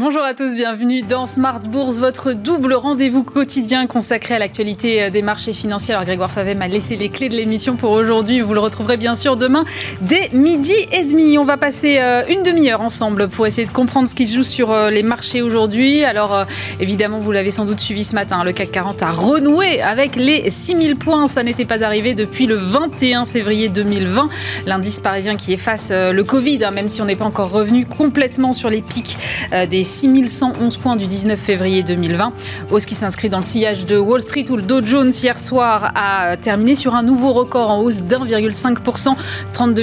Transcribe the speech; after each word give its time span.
Bonjour 0.00 0.22
à 0.22 0.32
tous, 0.32 0.54
bienvenue 0.54 1.02
dans 1.02 1.26
Smart 1.26 1.58
Bourse, 1.58 1.98
votre 1.98 2.32
double 2.32 2.74
rendez-vous 2.74 3.24
quotidien 3.24 3.88
consacré 3.88 4.36
à 4.36 4.38
l'actualité 4.38 5.02
euh, 5.02 5.10
des 5.10 5.22
marchés 5.22 5.52
financiers. 5.52 5.92
Alors 5.92 6.06
Grégoire 6.06 6.30
Favet 6.30 6.54
m'a 6.54 6.68
laissé 6.68 6.94
les 6.94 7.08
clés 7.08 7.28
de 7.28 7.34
l'émission 7.34 7.74
pour 7.74 7.90
aujourd'hui. 7.90 8.40
Vous 8.40 8.54
le 8.54 8.60
retrouverez 8.60 8.96
bien 8.96 9.16
sûr 9.16 9.36
demain 9.36 9.64
dès 10.00 10.28
midi 10.32 10.76
et 10.92 11.02
demi. 11.02 11.36
On 11.36 11.44
va 11.44 11.56
passer 11.56 11.98
euh, 11.98 12.22
une 12.30 12.44
demi-heure 12.44 12.80
ensemble 12.80 13.26
pour 13.26 13.48
essayer 13.48 13.66
de 13.66 13.72
comprendre 13.72 14.08
ce 14.08 14.14
qui 14.14 14.24
se 14.24 14.36
joue 14.36 14.44
sur 14.44 14.70
euh, 14.70 14.88
les 14.88 15.02
marchés 15.02 15.42
aujourd'hui. 15.42 16.04
Alors 16.04 16.46
évidemment, 16.78 17.18
vous 17.18 17.32
l'avez 17.32 17.50
sans 17.50 17.64
doute 17.64 17.80
suivi 17.80 18.04
ce 18.04 18.14
matin, 18.14 18.44
le 18.44 18.52
CAC 18.52 18.70
40 18.70 19.02
a 19.02 19.10
renoué 19.10 19.82
avec 19.82 20.14
les 20.14 20.48
6000 20.48 20.94
points. 20.94 21.26
Ça 21.26 21.42
n'était 21.42 21.64
pas 21.64 21.82
arrivé 21.82 22.14
depuis 22.14 22.46
le 22.46 22.54
21 22.54 23.26
février 23.26 23.68
2020. 23.68 24.28
L'indice 24.64 25.00
parisien 25.00 25.34
qui 25.34 25.52
efface 25.52 25.90
le 25.90 26.22
Covid, 26.22 26.62
hein, 26.62 26.70
même 26.70 26.88
si 26.88 27.02
on 27.02 27.06
n'est 27.06 27.16
pas 27.16 27.24
encore 27.24 27.50
revenu 27.50 27.84
complètement 27.84 28.52
sur 28.52 28.70
les 28.70 28.80
pics 28.80 29.16
des 29.68 29.87
6111 29.88 30.76
points 30.76 30.96
du 30.96 31.06
19 31.06 31.38
février 31.38 31.82
2020. 31.82 32.32
Hausse 32.70 32.84
qui 32.84 32.94
s'inscrit 32.94 33.30
dans 33.30 33.38
le 33.38 33.44
sillage 33.44 33.86
de 33.86 33.96
Wall 33.96 34.20
Street 34.20 34.44
où 34.50 34.56
le 34.56 34.62
Dow 34.62 34.82
Jones 34.84 35.12
hier 35.12 35.38
soir 35.38 35.92
a 35.94 36.36
terminé 36.36 36.74
sur 36.74 36.94
un 36.94 37.02
nouveau 37.02 37.32
record 37.32 37.70
en 37.70 37.80
hausse 37.80 38.02
d'1,5%, 38.02 39.16
32 39.52 39.78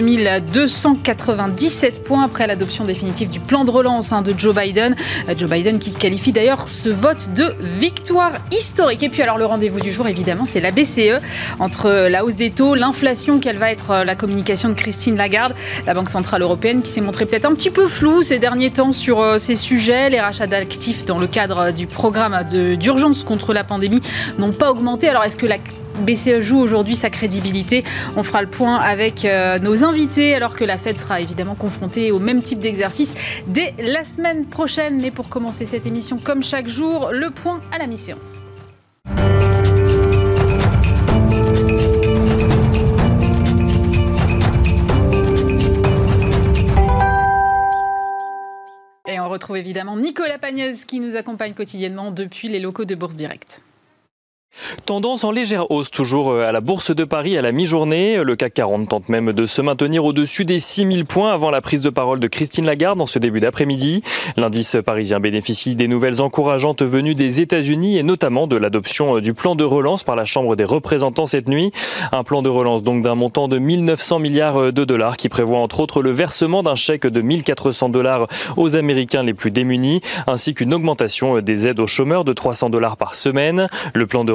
297 0.54 2.04
points 2.04 2.24
après 2.24 2.46
l'adoption 2.48 2.84
définitive 2.84 3.30
du 3.30 3.40
plan 3.40 3.66
de 3.66 3.72
relance 3.72 4.14
hein, 4.14 4.22
de 4.22 4.34
Joe 4.38 4.56
Biden. 4.56 4.96
Joe 5.38 5.50
Biden 5.50 5.80
qui 5.80 5.94
qualifie 5.94 6.32
d'ailleurs 6.32 6.70
ce 6.70 6.90
vote 6.90 7.30
de 7.36 7.56
victoire 7.80 8.34
historique. 8.52 9.02
Et 9.04 9.10
puis 9.10 9.22
alors 9.24 9.38
le 9.38 9.46
rendez-vous 9.46 9.80
du 9.80 9.92
jour 9.92 10.08
évidemment 10.08 10.46
c'est 10.46 10.62
la 10.62 10.72
BCE 10.72 11.20
entre 11.60 12.08
la 12.10 12.24
hausse 12.24 12.36
des 12.36 12.52
taux, 12.52 12.76
l'inflation, 12.76 13.40
quelle 13.40 13.58
va 13.58 13.72
être 13.72 13.92
euh, 13.92 14.04
la 14.04 14.16
communication 14.16 14.70
de 14.70 14.76
Christine 14.76 15.18
Lagarde, 15.18 15.56
la 15.88 15.94
Banque 15.94 16.10
Centrale 16.10 16.42
Européenne 16.42 16.82
qui 16.82 16.92
s'est 16.92 17.02
montrée 17.02 17.26
peut-être 17.26 17.46
un 17.46 17.56
petit 17.56 17.72
peu 17.72 17.88
floue 17.88 18.22
ces 18.22 18.38
derniers 18.38 18.72
temps 18.72 18.92
sur 18.92 19.20
euh, 19.20 19.38
ces 19.40 19.56
sujets 19.56 19.95
les 19.96 20.20
rachats 20.20 20.48
d'actifs 20.48 21.06
dans 21.06 21.18
le 21.18 21.28
cadre 21.28 21.72
du 21.72 21.88
programme 21.88 22.44
d'urgence 22.78 23.24
contre 23.24 23.54
la 23.54 23.64
pandémie 23.64 24.02
n'ont 24.38 24.52
pas 24.52 24.72
augmenté. 24.72 25.08
Alors 25.08 25.24
est-ce 25.24 25.38
que 25.38 25.46
la 25.46 25.58
BCE 26.06 26.42
joue 26.42 26.60
aujourd'hui 26.60 26.96
sa 26.96 27.10
crédibilité? 27.10 27.84
On 28.18 28.24
fera 28.24 28.42
le 28.42 28.50
point 28.50 28.76
avec 28.76 29.24
euh, 29.24 29.58
nos 29.60 29.84
invités 29.84 30.36
alors 30.36 30.56
que 30.56 30.66
la 30.66 30.78
Fed 30.78 30.98
sera 30.98 31.22
évidemment 31.22 31.56
confrontée 31.56 32.12
au 32.12 32.20
même 32.20 32.44
type 32.44 32.60
d'exercice 32.60 33.14
dès 33.48 33.74
la 33.80 34.04
semaine 34.04 34.46
prochaine. 34.46 35.00
Mais 35.02 35.12
pour 35.12 35.30
commencer 35.30 35.66
cette 35.66 35.86
émission, 35.86 36.18
comme 36.22 36.44
chaque 36.44 36.68
jour, 36.68 37.12
le 37.14 37.30
point 37.30 37.62
à 37.72 37.78
la 37.78 37.88
mi-séance. 37.88 38.42
Retrouve 49.36 49.58
évidemment 49.58 49.98
Nicolas 49.98 50.40
Pagnès 50.40 50.86
qui 50.86 51.00
nous 51.00 51.16
accompagne 51.16 51.54
quotidiennement 51.54 52.12
depuis 52.12 52.48
les 52.48 52.60
locaux 52.60 52.86
de 52.86 52.96
Bourse 52.96 53.16
Direct. 53.16 53.62
Tendance 54.86 55.24
en 55.24 55.32
légère 55.32 55.70
hausse 55.70 55.92
toujours 55.92 56.32
euh, 56.32 56.48
à 56.48 56.52
la 56.52 56.62
Bourse 56.62 56.96
de 56.96 57.04
Paris 57.04 57.38
à 57.38 57.42
la 57.42 57.52
mi-journée. 57.52 58.24
Le 58.24 58.36
CAC 58.36 58.54
40 58.54 58.88
tente 58.88 59.10
même 59.10 59.34
de 59.34 59.46
se 59.46 59.62
maintenir 59.62 60.06
au-dessus 60.06 60.46
des 60.46 60.60
6000 60.60 61.06
points 61.06 61.32
avant 61.32 61.52
la 61.52 61.62
prise 61.62 61.82
de 61.82 61.90
parole 61.90 62.20
de 62.20 62.28
Christine 62.28 62.66
Lagarde 62.66 63.02
en 63.02 63.06
ce 63.06 63.20
début 63.20 63.42
d'après-midi. 63.42 64.02
L'indice 64.38 64.78
parisien 64.86 65.20
bénéficie 65.20 65.76
des 65.76 65.88
nouvelles 65.88 66.22
encourageantes 66.22 66.84
venues 66.84 67.16
des 67.16 67.42
États-Unis 67.42 67.98
et 67.98 68.04
notamment 68.04 68.48
de 68.48 68.56
l'adoption 68.56 69.18
euh, 69.18 69.22
du 69.22 69.34
plan 69.34 69.56
de 69.56 69.66
relance 69.66 70.04
par 70.04 70.16
la 70.16 70.26
Chambre 70.26 70.56
des 70.56 70.64
représentants 70.64 71.26
cette 71.26 71.50
nuit. 71.50 71.72
Un 72.12 72.24
plan 72.24 72.42
de 72.42 72.50
relance 72.50 72.82
donc 72.82 73.02
d'un 73.04 73.16
montant 73.16 73.48
de 73.48 73.58
1900 73.58 74.20
milliards 74.20 74.58
euh, 74.58 74.72
de 74.72 74.86
dollars 74.86 75.18
qui 75.18 75.28
prévoit 75.28 75.60
entre 75.60 75.82
autres 75.82 76.02
le 76.02 76.12
versement 76.12 76.64
d'un 76.64 76.76
chèque 76.76 77.08
de 77.08 77.22
1400 77.22 77.90
dollars 77.90 78.28
aux 78.56 78.76
Américains 78.78 79.24
les 79.24 79.34
plus 79.34 79.52
démunis 79.52 80.02
ainsi 80.28 80.54
qu'une 80.54 80.74
augmentation 80.74 81.42
des 81.42 81.68
aides 81.68 81.80
aux 81.80 81.88
chômeurs 81.88 82.24
de 82.24 82.32
300 82.32 82.70
dollars 82.70 82.96
par 82.96 83.16
semaine. 83.16 83.68
Le 83.94 84.08
plan 84.08 84.24
de 84.24 84.32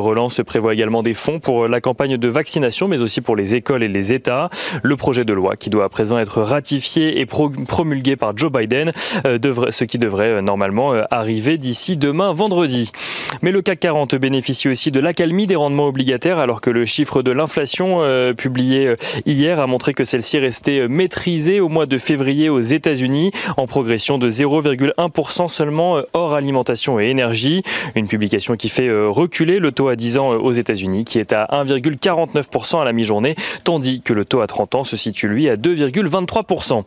prévoit 0.51 0.75
également 0.75 1.03
des 1.03 1.15
fonds 1.15 1.41
pour 1.41 1.69
la 1.69 1.81
campagne 1.81 2.17
de 2.17 2.29
vaccination, 2.29 2.89
mais 2.89 3.01
aussi 3.01 3.21
pour 3.21 3.37
les 3.37 3.55
écoles 3.55 3.83
et 3.83 3.89
les 3.89 4.13
États. 4.13 4.51
Le 4.83 4.97
projet 4.97 5.25
de 5.25 5.33
loi, 5.33 5.57
qui 5.57 5.71
doit 5.71 5.85
à 5.85 5.89
présent 5.89 6.19
être 6.19 6.43
ratifié 6.43 7.21
et 7.21 7.27
promulgué 7.27 8.17
par 8.17 8.37
Joe 8.37 8.51
Biden, 8.51 8.93
euh, 9.27 9.39
ce 9.71 9.85
qui 9.85 9.99
devrait 9.99 10.35
euh, 10.35 10.41
normalement 10.43 10.93
euh, 10.93 11.03
arriver 11.11 11.59
d'ici 11.59 11.97
demain 11.97 12.33
vendredi. 12.33 12.91
Mais 13.43 13.53
le 13.53 13.63
CAC 13.63 13.81
40 13.81 14.17
bénéficie 14.17 14.69
aussi 14.69 14.91
de 14.91 15.01
l'accalmie 15.01 15.47
des 15.47 15.57
rendements 15.57 15.87
obligataires, 15.87 16.39
alors 16.39 16.61
que 16.61 16.71
le 16.71 16.85
chiffre 16.85 17.23
de 17.23 17.31
l'inflation 17.31 18.01
publié 18.37 18.95
hier 19.25 19.61
a 19.61 19.67
montré 19.67 19.95
que 19.95 20.05
celle-ci 20.05 20.39
restait 20.39 20.89
maîtrisée 20.89 21.61
au 21.61 21.69
mois 21.69 21.87
de 21.87 21.97
février 21.97 22.49
aux 22.49 22.61
États-Unis, 22.61 23.31
en 23.57 23.67
progression 23.67 24.19
de 24.19 24.31
0,1% 24.31 25.49
seulement 25.49 25.99
hors 26.13 26.35
alimentation 26.35 26.99
et 26.99 27.07
énergie. 27.07 27.63
Une 27.95 28.09
publication 28.09 28.57
qui 28.57 28.69
fait 28.69 28.91
reculer 28.91 29.59
le 29.59 29.71
taux 29.71 29.89
à 29.89 29.97
10 30.01 30.19
ans 30.19 30.33
euh, 30.33 30.39
aux 30.39 30.53
États-Unis 30.53 31.05
qui 31.05 31.19
est 31.19 31.33
à 31.33 31.47
1,49% 31.53 32.81
à 32.81 32.85
la 32.85 32.93
mi-journée, 32.93 33.37
tandis 33.65 34.01
que 34.01 34.13
le 34.13 34.25
taux 34.25 34.41
à 34.41 34.47
30 34.47 34.75
ans 34.75 34.85
se 34.85 34.97
situe 34.97 35.29
lui 35.29 35.49
à 35.49 35.57
2,23%. 35.57 36.83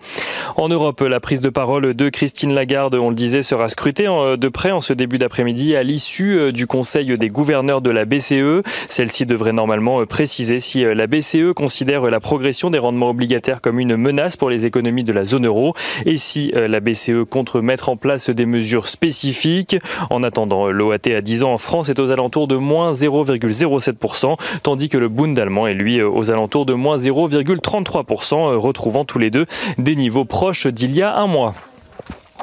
En 0.58 0.68
Europe, 0.68 1.02
la 1.02 1.20
prise 1.20 1.40
de 1.40 1.50
parole 1.50 1.94
de 1.94 2.10
Christine 2.10 2.54
Lagarde, 2.54 2.96
on 2.96 3.10
le 3.10 3.16
disait, 3.16 3.44
sera 3.44 3.70
scrutée 3.70 4.08
euh, 4.08 4.36
de 4.36 4.48
près 4.50 4.72
en 4.72 4.82
ce 4.82 4.94
début 4.94 5.20
d'après-midi 5.20 5.76
à 5.76 5.84
l'issue 5.84 6.38
euh, 6.38 6.52
du 6.52 6.68
Conseil 6.68 7.18
des 7.18 7.28
gouverneurs 7.28 7.82
de 7.82 7.92
la 7.92 8.06
BCE. 8.06 8.64
Celle-ci 8.90 9.26
devrait 9.26 9.54
normalement 9.54 10.04
préciser 10.06 10.60
si 10.60 10.84
la 10.84 11.06
BCE 11.06 11.54
considère 11.56 12.02
la 12.04 12.20
progression 12.20 12.72
des 12.72 12.80
rendements 12.80 13.10
obligataires 13.10 13.62
comme 13.62 13.80
une 13.80 13.96
menace 13.96 14.36
pour 14.38 14.50
les 14.50 14.66
économies 14.66 15.04
de 15.04 15.14
la 15.14 15.26
zone 15.26 15.46
euro 15.46 15.76
et 16.06 16.18
si 16.18 16.52
la 16.56 16.80
BCE 16.80 17.26
compte 17.30 17.56
mettre 17.56 17.90
en 17.90 17.98
place 17.98 18.30
des 18.30 18.46
mesures 18.46 18.88
spécifiques. 18.88 19.78
En 20.10 20.24
attendant, 20.24 20.72
l'OAT 20.72 21.14
à 21.16 21.22
10 21.22 21.44
ans 21.44 21.54
en 21.54 21.58
France 21.58 21.90
est 21.90 22.00
aux 22.00 22.12
alentours 22.12 22.48
de 22.48 22.56
moins 22.56 23.03
0,07%, 23.08 24.38
tandis 24.64 24.90
que 24.90 24.98
le 24.98 25.10
Bund 25.10 25.38
allemand 25.38 25.68
est 25.68 25.74
lui 25.74 26.02
aux 26.02 26.32
alentours 26.32 26.66
de 26.66 26.74
moins 26.74 26.98
0,33%, 26.98 28.56
retrouvant 28.56 29.06
tous 29.06 29.20
les 29.20 29.30
deux 29.30 29.46
des 29.78 29.96
niveaux 29.96 30.26
proches 30.26 30.68
d'il 30.68 30.96
y 30.96 31.02
a 31.02 31.16
un 31.18 31.28
mois. 31.28 31.56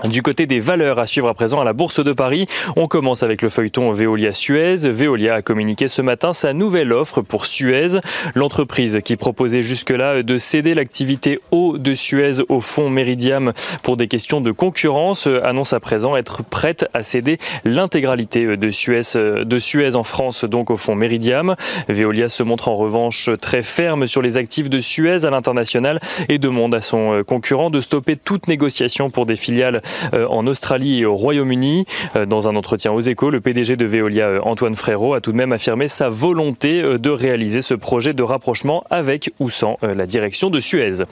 Du 0.05 0.22
côté 0.22 0.47
des 0.47 0.61
valeurs 0.61 0.99
à 0.99 1.05
suivre 1.05 1.28
à 1.28 1.34
présent 1.34 1.61
à 1.61 1.65
la 1.65 1.75
Bourse 1.75 2.03
de 2.03 2.12
Paris, 2.12 2.47
on 2.77 2.88
commence 2.88 3.22
avec 3.22 3.43
le 3.43 3.50
feuilleton 3.50 3.91
Veolia-Suez. 3.91 4.77
Veolia 4.91 5.34
a 5.34 5.43
communiqué 5.43 5.88
ce 5.88 6.00
matin 6.00 6.33
sa 6.33 6.55
nouvelle 6.55 6.94
offre 6.94 7.21
pour 7.21 7.44
Suez. 7.44 8.00
L'entreprise 8.34 9.00
qui 9.05 9.16
proposait 9.16 9.62
jusque-là 9.62 10.22
de 10.22 10.39
céder 10.39 10.72
l'activité 10.75 11.39
eau 11.50 11.77
de 11.77 11.94
Suez 11.94 12.41
au 12.49 12.60
fonds 12.60 12.89
Meridiam 12.89 13.53
pour 13.83 13.99
des 13.99 14.09
questions 14.09 14.41
de 14.41 14.53
concurrence 14.53 15.28
annonce 15.44 15.75
à 15.75 15.81
présent 15.81 16.16
être 16.16 16.43
prête 16.44 16.87
à 16.94 17.03
céder 17.03 17.39
l'intégralité 17.66 18.56
de 18.56 18.71
Suez, 18.71 19.94
en 19.94 20.05
France, 20.05 20.44
donc 20.44 20.71
au 20.71 20.78
fonds 20.78 20.94
Meridiam. 20.94 21.56
Veolia 21.89 22.31
se 22.31 22.43
montre 22.43 22.69
en 22.69 22.77
revanche 22.77 23.28
très 23.41 23.62
ferme 23.62 24.06
sur 24.06 24.22
les 24.22 24.39
actifs 24.39 24.71
de 24.71 24.81
Suez 24.81 25.27
à 25.27 25.31
l'international 25.31 26.00
et 26.31 26.39
demande 26.39 26.75
à 26.75 26.81
son 26.81 27.22
concurrent 27.27 27.69
de 27.69 27.83
stopper 27.83 28.16
toute 28.16 28.49
négociation 28.49 29.10
pour 29.10 29.27
des 29.27 29.37
filiales 29.37 29.83
en 30.12 30.47
Australie 30.47 31.01
et 31.01 31.06
au 31.06 31.17
Royaume-Uni. 31.17 31.87
Euh, 32.17 32.27
dans 32.27 32.49
un 32.49 32.56
entretien 32.56 32.93
aux 32.93 33.01
échos, 33.01 33.31
le 33.31 33.41
PDG 33.41 33.77
de 33.77 33.84
Veolia, 33.84 34.27
euh, 34.27 34.41
Antoine 34.43 34.77
Frérot, 34.77 35.15
a 35.15 35.21
tout 35.21 35.33
de 35.33 35.37
même 35.37 35.53
affirmé 35.53 35.89
sa 35.89 36.09
volonté 36.09 36.83
de 36.83 37.11
réaliser 37.11 37.61
ce 37.61 37.75
projet 37.75 38.15
de 38.15 38.23
rapprochement 38.23 38.84
avec 38.91 39.33
ou 39.39 39.49
sans 39.49 39.78
la 39.83 40.06
direction 40.06 40.51
de 40.51 40.61
Suez. 40.61 41.05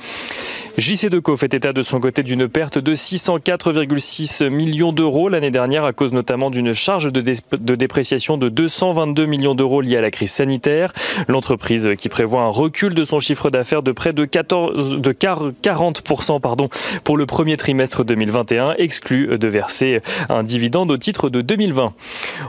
JC 0.78 1.08
Deco 1.10 1.36
fait 1.36 1.52
état 1.54 1.72
de 1.72 1.82
son 1.82 1.98
côté 1.98 2.22
d'une 2.22 2.46
perte 2.46 2.78
de 2.78 2.94
604,6 2.94 4.48
millions 4.48 4.92
d'euros 4.92 5.28
l'année 5.28 5.50
dernière 5.50 5.82
à 5.82 5.92
cause 5.92 6.12
notamment 6.12 6.50
d'une 6.50 6.72
charge 6.72 7.10
de, 7.10 7.74
dépréciation 7.74 8.38
de 8.38 8.48
222 8.48 9.26
millions 9.26 9.56
d'euros 9.56 9.80
liée 9.80 9.96
à 9.96 10.00
la 10.00 10.12
crise 10.12 10.30
sanitaire. 10.30 10.92
L'entreprise 11.26 11.88
qui 11.98 12.08
prévoit 12.08 12.42
un 12.42 12.50
recul 12.50 12.94
de 12.94 13.04
son 13.04 13.18
chiffre 13.18 13.50
d'affaires 13.50 13.82
de 13.82 13.90
près 13.90 14.12
de, 14.12 14.24
14, 14.24 14.98
de 14.98 15.12
40% 15.12 16.40
pardon, 16.40 16.68
pour 17.02 17.16
le 17.16 17.26
premier 17.26 17.56
trimestre 17.56 18.04
2021 18.04 18.67
exclut 18.76 19.38
de 19.38 19.48
verser 19.48 20.00
un 20.28 20.42
dividende 20.42 20.90
au 20.90 20.96
titre 20.96 21.30
de 21.30 21.40
2020. 21.40 21.92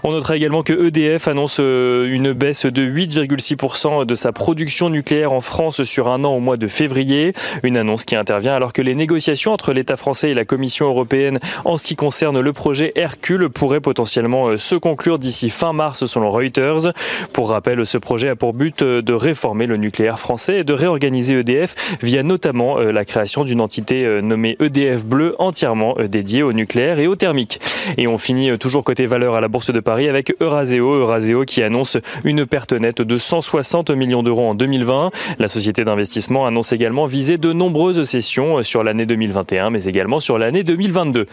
On 0.03 0.11
notera 0.11 0.35
également 0.35 0.63
que 0.63 0.87
EDF 0.87 1.27
annonce 1.27 1.57
euh, 1.59 2.13
une 2.13 2.33
baisse 2.33 2.65
de 2.65 2.81
8,6% 2.81 4.05
de 4.05 4.15
sa 4.15 4.31
production 4.31 4.89
nucléaire 4.89 5.31
en 5.31 5.41
France 5.41 5.83
sur 5.83 6.07
un 6.07 6.23
an 6.23 6.33
au 6.35 6.39
mois 6.39 6.57
de 6.57 6.67
février. 6.67 7.33
Une 7.63 7.77
annonce 7.77 8.05
qui 8.05 8.15
intervient 8.15 8.53
alors 8.53 8.73
que 8.73 8.81
les 8.81 8.95
négociations 8.95 9.53
entre 9.53 9.73
l'État 9.73 9.97
français 9.97 10.31
et 10.31 10.33
la 10.33 10.45
Commission 10.45 10.87
européenne 10.87 11.39
en 11.65 11.77
ce 11.77 11.85
qui 11.85 11.95
concerne 11.95 12.39
le 12.39 12.53
projet 12.53 12.91
Hercule 12.95 13.49
pourraient 13.49 13.81
potentiellement 13.81 14.47
euh, 14.47 14.57
se 14.57 14.75
conclure 14.75 15.19
d'ici 15.19 15.49
fin 15.49 15.73
mars 15.73 16.05
selon 16.05 16.31
Reuters. 16.31 16.93
Pour 17.33 17.49
rappel, 17.49 17.85
ce 17.85 17.97
projet 17.97 18.29
a 18.29 18.35
pour 18.35 18.53
but 18.53 18.81
euh, 18.81 19.01
de 19.01 19.13
réformer 19.13 19.65
le 19.65 19.77
nucléaire 19.77 20.19
français 20.19 20.59
et 20.59 20.63
de 20.63 20.73
réorganiser 20.73 21.39
EDF 21.39 21.97
via 22.01 22.23
notamment 22.23 22.79
euh, 22.79 22.91
la 22.91 23.05
création 23.05 23.43
d'une 23.43 23.61
entité 23.61 24.21
nommée 24.21 24.57
EDF 24.59 25.05
Bleu 25.05 25.35
entièrement 25.39 25.95
dédié 26.07 26.43
au 26.43 26.53
nucléaire 26.53 26.99
et 26.99 27.07
au 27.07 27.15
thermique. 27.15 27.59
Et 27.97 28.07
on 28.07 28.17
finit 28.17 28.57
toujours 28.57 28.83
côté 28.83 29.05
valeur 29.05 29.35
à 29.35 29.41
la 29.41 29.47
Bourse 29.47 29.71
de 29.71 29.79
Paris 29.79 30.07
avec 30.07 30.33
Euraseo, 30.39 30.95
Euraseo 30.95 31.45
qui 31.45 31.63
annonce 31.63 31.97
une 32.23 32.45
perte 32.45 32.73
nette 32.73 33.01
de 33.01 33.17
160 33.17 33.91
millions 33.91 34.23
d'euros 34.23 34.49
en 34.49 34.55
2020. 34.55 35.11
La 35.39 35.47
société 35.47 35.83
d'investissement 35.83 36.45
annonce 36.45 36.71
également 36.73 37.05
viser 37.05 37.37
de 37.37 37.53
nombreuses 37.53 38.03
sessions 38.03 38.63
sur 38.63 38.83
l'année 38.83 39.05
2021 39.05 39.69
mais 39.69 39.85
également 39.85 40.19
sur 40.19 40.37
l'année 40.37 40.63
2022. 40.63 41.25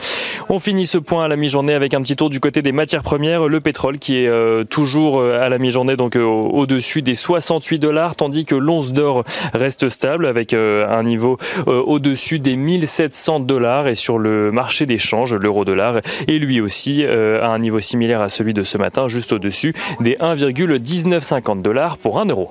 On 0.49 0.59
finit 0.59 0.87
ce 0.87 0.99
point 0.99 1.25
à 1.25 1.29
la 1.29 1.37
mi-journée 1.37 1.75
avec 1.75 1.95
un 1.95 2.03
petit 2.03 2.17
tour 2.17 2.31
du 2.31 2.41
côté 2.41 2.63
des 2.63 2.73
matières 2.73 3.03
premières, 3.03 3.49
le 3.49 3.61
pétrole 3.61 3.99
qui 3.99 4.19
est 4.19 4.29
euh, 4.29 4.65
toujours 4.65 5.21
euh, 5.21 5.41
à 5.41 5.49
la 5.49 5.59
mi-journée 5.59 5.97
donc 5.97 6.17
euh, 6.17 6.23
au-dessus 6.23 7.03
des 7.03 7.15
68 7.15 7.79
dollars 7.79 8.17
tandis 8.17 8.45
que 8.45 8.55
l'once 8.55 8.93
d'or 8.93 9.25
reste 9.53 9.89
stable 9.89 10.27
avec 10.27 10.55
un 10.55 11.03
niveau 11.03 11.39
au-dessus 11.67 12.39
des 12.39 12.57
1700 12.57 13.41
dollars 13.41 13.89
et 13.89 13.95
sur 13.95 14.19
le 14.19 14.51
marché 14.57 14.87
d'échange, 14.87 15.35
l'euro-dollar 15.35 16.01
est 16.27 16.39
lui 16.39 16.61
aussi 16.61 17.05
à 17.05 17.51
un 17.51 17.59
niveau 17.59 17.81
similaire 17.81 18.23
à 18.23 18.29
celui 18.29 18.55
de 18.55 18.65
ce 18.65 18.79
matin, 18.79 19.07
juste 19.07 19.33
au-dessus 19.33 19.75
des 20.01 20.15
1,1950 20.15 21.63
dollars 21.63 21.99
pour 21.99 22.19
1 22.19 22.27
euro. 22.27 22.51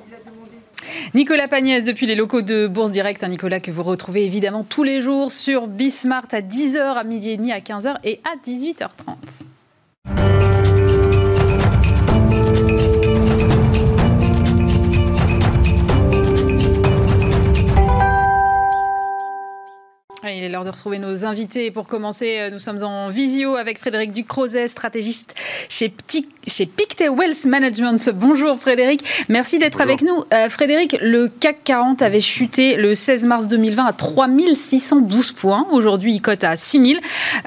Nicolas 1.16 1.48
Pagnès 1.48 1.84
depuis 1.84 2.06
les 2.06 2.16
locaux 2.16 2.44
de 2.44 2.68
Bourse 2.68 2.92
Direct, 2.92 3.24
un 3.24 3.30
Nicolas 3.30 3.60
que 3.60 3.72
vous 3.72 3.84
retrouvez 3.84 4.24
évidemment 4.24 4.64
tous 4.64 4.84
les 4.84 5.02
jours 5.02 5.32
sur 5.32 5.68
Bismart 5.68 6.28
à 6.32 6.42
10h, 6.42 6.78
à 6.78 7.04
midi 7.04 7.32
et 7.32 7.38
demi, 7.38 7.52
à 7.52 7.60
15h 7.60 7.96
et 8.04 8.20
à 8.24 8.36
18h30. 8.48 8.86
Il 20.24 20.44
est 20.44 20.50
l'heure 20.50 20.64
de 20.64 20.70
retrouver 20.70 20.98
nos 20.98 21.26
invités. 21.26 21.72
Pour 21.72 21.88
commencer, 21.88 22.40
euh, 22.40 22.50
nous 22.50 22.60
sommes 22.60 22.84
en 22.84 23.10
visio 23.10 23.56
avec 23.56 23.78
Frédéric 23.78 24.12
Ducrozet, 24.12 24.68
stratégiste 24.68 25.36
chez, 25.70 25.90
Petit, 25.90 26.28
chez 26.48 26.66
Pictet 26.66 27.10
Wealth 27.10 27.46
Management. 27.46 28.10
Bonjour 28.14 28.58
Frédéric, 28.58 29.02
merci 29.30 29.60
d'être 29.60 29.82
avec 29.82 30.02
nous. 30.02 30.24
Euh, 30.34 30.50
Frédéric, 30.50 30.98
le 31.02 31.28
CAC 31.28 31.64
40 31.64 32.02
avait 32.02 32.22
chuté 32.22 32.76
le 32.76 32.96
16 32.96 33.26
mars 33.26 33.48
2020 33.48 33.86
à 33.86 33.94
3612 33.94 35.32
points. 35.34 35.68
Aujourd'hui, 35.72 36.14
il 36.16 36.22
cote 36.22 36.44
à 36.44 36.56
6000. 36.56 37.00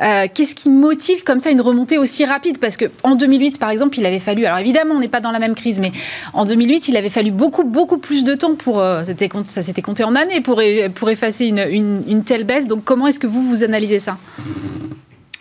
Euh, 0.02 0.26
Qu'est-ce 0.32 0.54
qui 0.54 0.68
motive 0.68 1.24
comme 1.24 1.40
ça 1.40 1.50
une 1.50 1.60
remontée 1.60 1.98
aussi 1.98 2.24
rapide? 2.24 2.58
Parce 2.58 2.76
qu'en 2.76 3.14
2008, 3.14 3.58
par 3.58 3.70
exemple, 3.70 3.98
il 3.98 4.06
avait 4.06 4.18
fallu, 4.18 4.46
alors 4.46 4.58
évidemment, 4.58 4.94
on 4.94 4.98
n'est 4.98 5.08
pas 5.08 5.20
dans 5.20 5.32
la 5.32 5.38
même 5.38 5.54
crise, 5.54 5.80
mais 5.80 5.92
en 6.32 6.44
2008, 6.44 6.88
il 6.88 6.96
avait 6.96 7.10
fallu 7.10 7.30
beaucoup, 7.30 7.64
beaucoup 7.64 7.98
plus 7.98 8.24
de 8.24 8.34
temps 8.34 8.54
pour, 8.54 8.80
euh, 8.80 9.04
ça 9.46 9.62
s'était 9.62 9.82
compté 9.82 10.04
en 10.04 10.14
années 10.14 10.40
pour, 10.40 10.60
pour 10.94 11.10
effacer 11.10 11.46
une, 11.46 11.64
une, 11.70 12.02
une 12.08 12.24
telle 12.24 12.44
baisse. 12.44 12.66
Donc 12.66 12.84
comment 12.84 13.06
est-ce 13.06 13.20
que 13.20 13.26
vous, 13.26 13.42
vous 13.42 13.62
analysez 13.62 13.98
ça? 13.98 14.18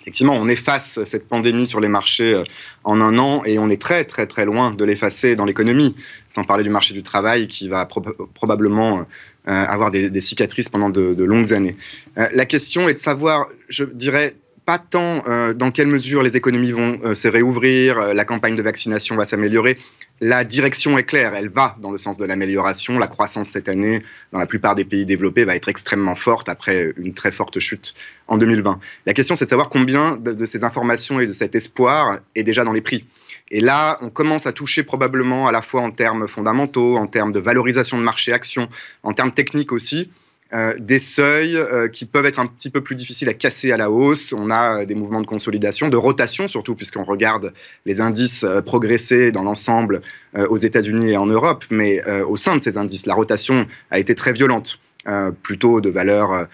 Effectivement, 0.07 0.35
on 0.35 0.47
efface 0.47 1.03
cette 1.03 1.27
pandémie 1.27 1.67
sur 1.67 1.81
les 1.81 1.89
marchés 1.89 2.33
euh, 2.33 2.43
en 2.85 3.01
un 3.01 3.17
an 3.19 3.43
et 3.43 3.59
on 3.59 3.67
est 3.67 3.81
très 3.81 4.05
très 4.05 4.25
très 4.25 4.45
loin 4.45 4.71
de 4.71 4.85
l'effacer 4.85 5.35
dans 5.35 5.43
l'économie, 5.43 5.97
sans 6.29 6.45
parler 6.45 6.63
du 6.63 6.69
marché 6.69 6.93
du 6.93 7.03
travail 7.03 7.47
qui 7.47 7.67
va 7.67 7.85
probablement 8.33 8.99
euh, 8.99 9.03
avoir 9.43 9.91
des, 9.91 10.21
cicatrices 10.21 10.69
pendant 10.69 10.89
de, 10.89 11.23
longues 11.25 11.51
années. 11.51 11.75
Euh, 12.17 12.25
la 12.33 12.45
question 12.45 12.87
est 12.87 12.93
de 12.93 12.99
savoir, 12.99 13.47
je 13.67 13.83
dirais, 13.83 14.37
pas 14.65 14.79
tant 14.79 15.23
dans 15.55 15.71
quelle 15.71 15.87
mesure 15.87 16.21
les 16.21 16.35
économies 16.35 16.73
vont 16.73 17.15
se 17.15 17.29
réouvrir, 17.29 18.13
la 18.13 18.25
campagne 18.25 18.57
de 18.57 18.61
vaccination 18.61 19.15
va 19.15 19.23
s'améliorer, 19.23 19.77
la 20.19 20.43
direction 20.43 20.97
est 20.97 21.03
claire, 21.03 21.35
elle 21.35 21.49
va 21.49 21.75
dans 21.79 21.91
le 21.91 21.97
sens 21.97 22.17
de 22.17 22.25
l'amélioration. 22.25 22.97
La 22.97 23.07
croissance 23.07 23.49
cette 23.49 23.69
année, 23.69 24.01
dans 24.31 24.39
la 24.39 24.47
plupart 24.47 24.73
des 24.73 24.85
pays 24.85 25.05
développés, 25.05 25.45
va 25.45 25.55
être 25.55 25.69
extrêmement 25.69 26.15
forte 26.15 26.49
après 26.49 26.93
une 26.97 27.13
très 27.13 27.31
forte 27.31 27.59
chute 27.59 27.93
en 28.27 28.37
2020. 28.37 28.79
La 29.05 29.13
question, 29.13 29.35
c'est 29.35 29.45
de 29.45 29.49
savoir 29.49 29.69
combien 29.69 30.15
de, 30.15 30.45
ces 30.45 30.63
informations 30.63 31.19
et 31.19 31.27
de 31.27 31.31
cet 31.31 31.53
espoir 31.55 32.19
est 32.35 32.43
déjà 32.43 32.63
dans 32.63 32.73
les 32.73 32.81
prix. 32.81 33.05
Et 33.51 33.61
là, 33.61 33.99
on 34.01 34.09
commence 34.09 34.47
à 34.47 34.51
toucher 34.51 34.83
probablement 34.83 35.47
à 35.47 35.51
la 35.51 35.61
fois 35.61 35.81
en 35.81 35.91
termes 35.91 36.27
fondamentaux, 36.27 36.97
en 36.97 37.07
termes 37.07 37.31
de 37.31 37.39
valorisation 37.39 37.97
de 37.97 38.03
marché 38.03 38.33
action, 38.33 38.69
en 39.03 39.13
termes 39.13 39.31
techniques 39.31 39.71
aussi, 39.71 40.09
euh, 40.53 40.75
des 40.79 40.99
seuils 40.99 41.57
euh, 41.57 41.89
qui 41.89 42.05
peuvent 42.05 42.25
être 42.25 42.39
un 42.39 42.45
petit 42.45 42.69
peu 42.69 42.79
plus 42.79 42.95
difficiles 42.95 43.27
à 43.27 43.33
casser 43.33 43.73
à 43.73 43.77
la 43.77 43.91
hausse. 43.91 44.31
On 44.31 44.49
a 44.49 44.81
euh, 44.81 44.85
des 44.85 44.95
mouvements 44.95 45.19
de 45.19 45.27
consolidation, 45.27 45.89
de 45.89 45.97
rotation 45.97 46.47
surtout, 46.47 46.73
puisqu'on 46.73 47.03
regarde 47.03 47.51
les 47.85 47.99
indices 47.99 48.45
progresser 48.65 49.31
dans 49.31 49.43
l'ensemble 49.43 50.01
aux 50.35 50.57
États-Unis 50.57 51.11
et 51.11 51.17
en 51.17 51.25
Europe, 51.25 51.65
mais 51.69 52.01
au 52.23 52.37
sein 52.37 52.55
de 52.55 52.61
ces 52.61 52.77
indices, 52.77 53.05
la 53.05 53.15
rotation 53.15 53.65
a 53.91 53.99
été 53.99 54.15
très 54.15 54.33
violente. 54.33 54.79
plutôt 55.41 55.81
de 55.81 55.89
valeurs 55.89 56.47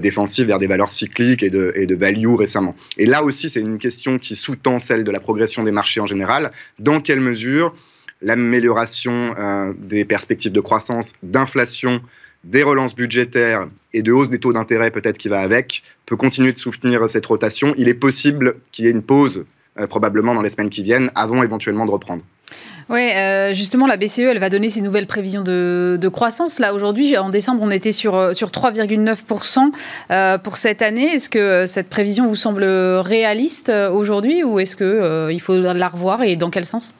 défensives 0.00 0.46
vers 0.46 0.58
des 0.58 0.66
valeurs 0.66 0.90
cycliques 0.90 1.42
et 1.42 1.50
de, 1.50 1.72
et 1.74 1.86
de 1.86 1.94
value 1.94 2.34
récemment. 2.34 2.74
Et 2.98 3.06
là 3.06 3.22
aussi, 3.22 3.48
c'est 3.48 3.60
une 3.60 3.78
question 3.78 4.18
qui 4.18 4.36
sous-tend 4.36 4.78
celle 4.78 5.04
de 5.04 5.10
la 5.10 5.20
progression 5.20 5.64
des 5.64 5.72
marchés 5.72 6.00
en 6.00 6.06
général. 6.06 6.52
Dans 6.78 7.00
quelle 7.00 7.20
mesure 7.20 7.74
l'amélioration 8.22 9.34
des 9.78 10.04
perspectives 10.04 10.52
de 10.52 10.60
croissance, 10.60 11.14
d'inflation, 11.22 12.00
des 12.46 12.62
relances 12.62 12.94
budgétaires 12.94 13.66
et 13.92 14.02
de 14.02 14.12
hausse 14.12 14.30
des 14.30 14.38
taux 14.38 14.52
d'intérêt 14.52 14.90
peut-être 14.90 15.18
qui 15.18 15.28
va 15.28 15.40
avec, 15.40 15.82
peut 16.06 16.16
continuer 16.16 16.52
de 16.52 16.58
soutenir 16.58 17.08
cette 17.08 17.26
rotation. 17.26 17.74
Il 17.76 17.88
est 17.88 17.94
possible 17.94 18.56
qu'il 18.72 18.84
y 18.84 18.88
ait 18.88 18.92
une 18.92 19.02
pause 19.02 19.44
euh, 19.78 19.86
probablement 19.86 20.34
dans 20.34 20.42
les 20.42 20.50
semaines 20.50 20.70
qui 20.70 20.82
viennent 20.82 21.10
avant 21.14 21.42
éventuellement 21.42 21.84
de 21.84 21.90
reprendre. 21.90 22.22
Oui, 22.88 23.10
euh, 23.10 23.52
justement, 23.52 23.88
la 23.88 23.96
BCE, 23.96 24.20
elle 24.20 24.38
va 24.38 24.48
donner 24.48 24.70
ses 24.70 24.80
nouvelles 24.80 25.08
prévisions 25.08 25.42
de, 25.42 26.08
croissance. 26.12 26.60
Là, 26.60 26.72
aujourd'hui, 26.72 27.18
en 27.18 27.30
décembre, 27.30 27.62
on 27.62 27.70
était 27.72 27.90
sur, 27.90 28.14
euh, 28.14 28.32
sur 28.32 28.50
3,9% 28.50 30.38
pour 30.38 30.56
cette 30.56 30.82
année. 30.82 31.14
Est-ce 31.14 31.28
que 31.28 31.66
cette 31.66 31.88
prévision 31.88 32.28
vous 32.28 32.36
semble 32.36 32.62
réaliste 32.64 33.72
aujourd'hui 33.92 34.44
ou 34.44 34.60
est-ce 34.60 34.76
qu'il 34.76 35.40
faut 35.40 35.58
la 35.58 35.88
revoir 35.88 36.22
et 36.22 36.36
dans 36.36 36.50
quel 36.50 36.64
sens? 36.64 36.94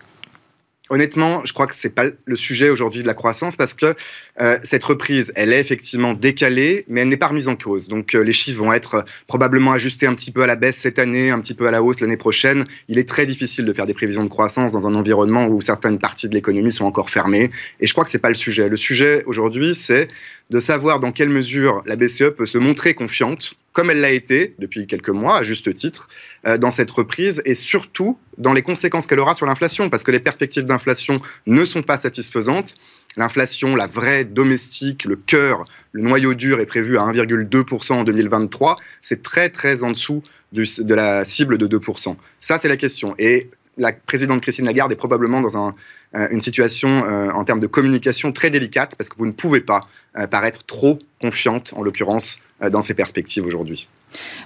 Honnêtement, 0.89 1.45
je 1.45 1.53
crois 1.53 1.67
que 1.67 1.75
c'est 1.75 1.95
pas 1.95 2.05
le 2.25 2.37
sujet 2.37 2.71
aujourd'hui 2.71 3.03
de 3.03 3.09
la 3.09 3.15
croissance 3.15 3.57
parce 3.57 3.75
que 3.75 3.95
euh, 4.41 4.59
cette 4.63 4.85
reprise, 4.85 5.33
elle 5.35 5.53
est 5.53 5.59
effectivement 5.59 6.15
décalée, 6.15 6.85
mais 6.87 7.01
elle 7.01 7.09
n'est 7.09 7.17
pas 7.17 7.27
remise 7.27 7.49
en 7.49 7.57
cause. 7.57 7.89
Donc 7.89 8.15
euh, 8.15 8.21
les 8.21 8.33
chiffres 8.33 8.63
vont 8.63 8.73
être 8.73 9.05
probablement 9.27 9.73
ajustés 9.73 10.07
un 10.07 10.15
petit 10.15 10.31
peu 10.31 10.43
à 10.43 10.47
la 10.47 10.55
baisse 10.55 10.77
cette 10.77 11.01
année, 11.01 11.31
un 11.31 11.41
petit 11.41 11.55
peu 11.55 11.67
à 11.67 11.73
la 11.73 11.83
hausse 11.83 12.01
l'année 12.01 12.17
prochaine. 12.17 12.65
Il 12.89 12.99
est 12.99 13.09
très 13.09 13.27
difficile 13.27 13.65
de 13.65 13.73
faire 13.73 13.87
des 13.87 13.95
prévisions 13.95 14.23
de 14.23 14.29
croissance 14.29 14.71
dans 14.71 14.87
un 14.87 14.95
environnement 14.95 15.49
où 15.49 15.61
certaines 15.61 15.99
parties 15.99 16.29
de 16.29 16.35
l'économie 16.35 16.71
sont 16.71 16.85
encore 16.85 17.11
fermées. 17.11 17.51
Et 17.81 17.89
je 17.89 17.93
crois 17.93 18.05
que 18.05 18.11
c'est 18.11 18.21
pas 18.21 18.29
le 18.29 18.37
sujet. 18.37 18.69
Le 18.69 18.77
sujet 18.77 19.25
aujourd'hui, 19.27 19.75
c'est 19.75 20.07
de 20.51 20.59
savoir 20.59 21.01
dans 21.01 21.13
quelle 21.13 21.29
mesure 21.29 21.83
la 21.87 21.97
BCE 21.97 22.31
peut 22.37 22.47
se 22.47 22.59
montrer 22.59 22.95
confiante 22.95 23.55
comme 23.73 23.91
elle 23.91 24.01
l'a 24.01 24.11
été 24.11 24.55
depuis 24.59 24.87
quelques 24.87 25.11
mois, 25.11 25.37
à 25.37 25.43
juste 25.43 25.75
titre, 25.75 26.09
euh, 26.47 26.57
dans 26.57 26.71
cette 26.71 26.91
reprise, 26.91 27.43
et 27.45 27.55
surtout 27.55 28.19
dans 28.39 28.55
les 28.55 28.63
conséquences 28.63 29.07
qu'elle 29.07 29.21
aura 29.21 29.35
sur 29.35 29.45
l'inflation, 29.45 29.91
parce 29.91 30.03
que 30.03 30.11
les 30.11 30.19
perspectives 30.19 30.65
d'inflation 30.65 31.21
ne 31.47 31.63
sont 31.67 31.83
pas 31.83 31.99
satisfaisantes. 31.99 32.75
L'inflation, 33.19 33.77
la 33.77 33.87
vraie 33.87 34.25
domestique, 34.25 35.05
le 35.05 35.17
cœur, 35.17 35.67
le 35.93 36.01
noyau 36.01 36.33
dur 36.33 36.59
est 36.61 36.67
prévu 36.67 36.97
à 36.97 37.03
1,2% 37.03 37.93
en 37.93 38.05
2023. 38.05 38.77
C'est 39.03 39.23
très, 39.23 39.51
très 39.51 39.83
en 39.83 39.91
dessous 39.91 40.23
de 40.53 40.95
la 40.95 41.27
cible 41.27 41.59
de 41.59 41.79
2%. 41.79 42.17
Ça, 42.41 42.57
c'est 42.57 42.69
la 42.69 42.79
question. 42.79 43.15
Et 43.19 43.51
la 43.77 43.93
présidente 43.93 44.41
Christine 44.41 44.65
Lagarde 44.65 44.93
est 44.93 44.97
probablement 44.97 45.41
dans 45.41 45.75
euh, 46.15 46.29
une 46.31 46.41
situation 46.41 47.05
euh, 47.05 47.31
en 47.31 47.45
termes 47.45 47.61
de 47.61 47.67
communication 47.67 48.33
très 48.33 48.51
délicate 48.51 48.95
parce 48.97 49.09
que 49.09 49.17
vous 49.19 49.27
ne 49.27 49.33
pouvez 49.33 49.61
pas 49.61 49.83
paraître 50.31 50.65
trop 50.65 50.99
confiante, 51.21 51.75
en 51.77 51.83
l'occurrence, 51.83 52.39
euh, 52.63 52.71
dans 52.71 52.81
ces 52.81 52.95
perspectives 52.95 53.45
aujourd'hui. 53.45 53.87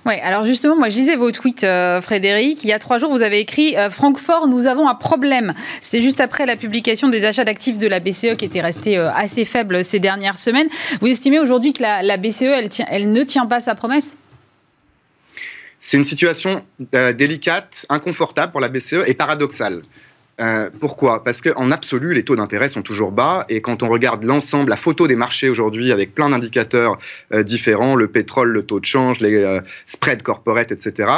Oui, 0.05 0.15
alors 0.21 0.45
justement, 0.45 0.75
moi 0.75 0.89
je 0.89 0.97
lisais 0.97 1.15
vos 1.15 1.31
tweets, 1.31 1.63
euh, 1.63 2.01
Frédéric. 2.01 2.65
Il 2.65 2.69
y 2.69 2.73
a 2.73 2.81
trois 2.81 2.99
jours, 2.99 3.13
vous 3.13 3.23
avez 3.23 3.39
écrit 3.39 3.77
euh, 3.77 3.89
Francfort, 3.89 4.49
nous 4.49 4.67
avons 4.67 4.89
un 4.89 4.97
problème. 4.97 5.53
C'était 5.81 6.03
juste 6.03 6.21
après 6.21 6.45
la 6.45 6.57
publication 6.57 7.09
des 7.09 7.25
achats 7.25 7.45
d'actifs 7.45 7.79
de 7.79 7.87
la 7.87 8.01
BCE 8.01 8.35
qui 8.37 8.45
était 8.45 8.61
restée 8.61 8.97
assez 8.97 9.45
faible 9.45 9.85
ces 9.85 10.01
dernières 10.01 10.39
semaines. 10.39 10.67
Vous 11.01 11.07
estimez 11.07 11.39
aujourd'hui 11.39 11.73
que 11.73 11.83
la, 11.83 12.17
BCE, 12.17 12.43
elle, 12.43 12.69
elle 12.89 13.13
ne 13.13 13.23
tient 13.23 13.47
pas 13.47 13.61
sa 13.61 13.77
promesse? 13.77 14.17
C'est 15.81 15.97
une 15.97 16.05
situation 16.05 16.65
délicate, 16.93 17.87
inconfortable 17.89 18.53
pour 18.53 18.61
la 18.61 18.69
BCE 18.69 19.05
et 19.07 19.15
paradoxale. 19.15 19.83
Euh, 20.41 20.71
pourquoi? 20.81 21.23
Parce 21.23 21.43
qu'en 21.43 21.71
absolu, 21.71 22.15
les 22.15 22.25
taux 22.25 22.37
d'intérêt 22.37 22.69
sont 22.69 22.83
toujours 22.83 23.13
bas 23.13 23.45
et 23.49 23.61
quand 23.61 23.83
on 23.83 23.89
regarde 23.89 24.25
l'ensemble, 24.25 24.71
la 24.71 24.77
photo 24.77 25.07
des 25.07 25.17
marchés 25.17 25.51
aujourd'hui 25.51 25.93
avec 25.93 26.15
plein 26.15 26.31
d'indicateurs 26.31 26.99
euh, 27.33 27.43
différents, 27.43 27.95
le 27.95 28.09
pétrole, 28.09 28.49
le 28.49 28.63
taux 28.63 28.81
de 28.81 28.87
change, 28.87 29.21
les 29.21 29.37
euh, 29.37 29.61
spreads 29.87 30.23
corporate, 30.23 30.73
etc., 30.73 31.09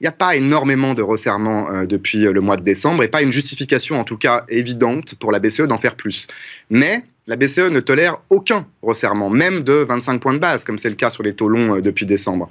il 0.00 0.04
n'y 0.04 0.08
a 0.08 0.12
pas 0.12 0.34
énormément 0.34 0.94
de 0.94 1.02
resserrement 1.02 1.84
depuis 1.84 2.20
le 2.20 2.40
mois 2.40 2.56
de 2.56 2.62
décembre 2.62 3.02
et 3.02 3.08
pas 3.08 3.20
une 3.20 3.32
justification 3.32 4.00
en 4.00 4.04
tout 4.04 4.16
cas 4.16 4.46
évidente 4.48 5.14
pour 5.16 5.30
la 5.30 5.40
BCE 5.40 5.64
d'en 5.64 5.76
faire 5.76 5.94
plus. 5.94 6.26
Mais 6.70 7.04
la 7.26 7.36
BCE 7.36 7.70
ne 7.70 7.80
tolère 7.80 8.18
aucun 8.30 8.66
resserrement, 8.82 9.30
même 9.30 9.62
de 9.62 9.84
25 9.88 10.20
points 10.20 10.32
de 10.32 10.38
base, 10.38 10.64
comme 10.64 10.78
c'est 10.78 10.88
le 10.88 10.94
cas 10.94 11.10
sur 11.10 11.22
les 11.22 11.34
taux 11.34 11.48
longs 11.48 11.76
euh, 11.76 11.80
depuis 11.80 12.06
décembre. 12.06 12.48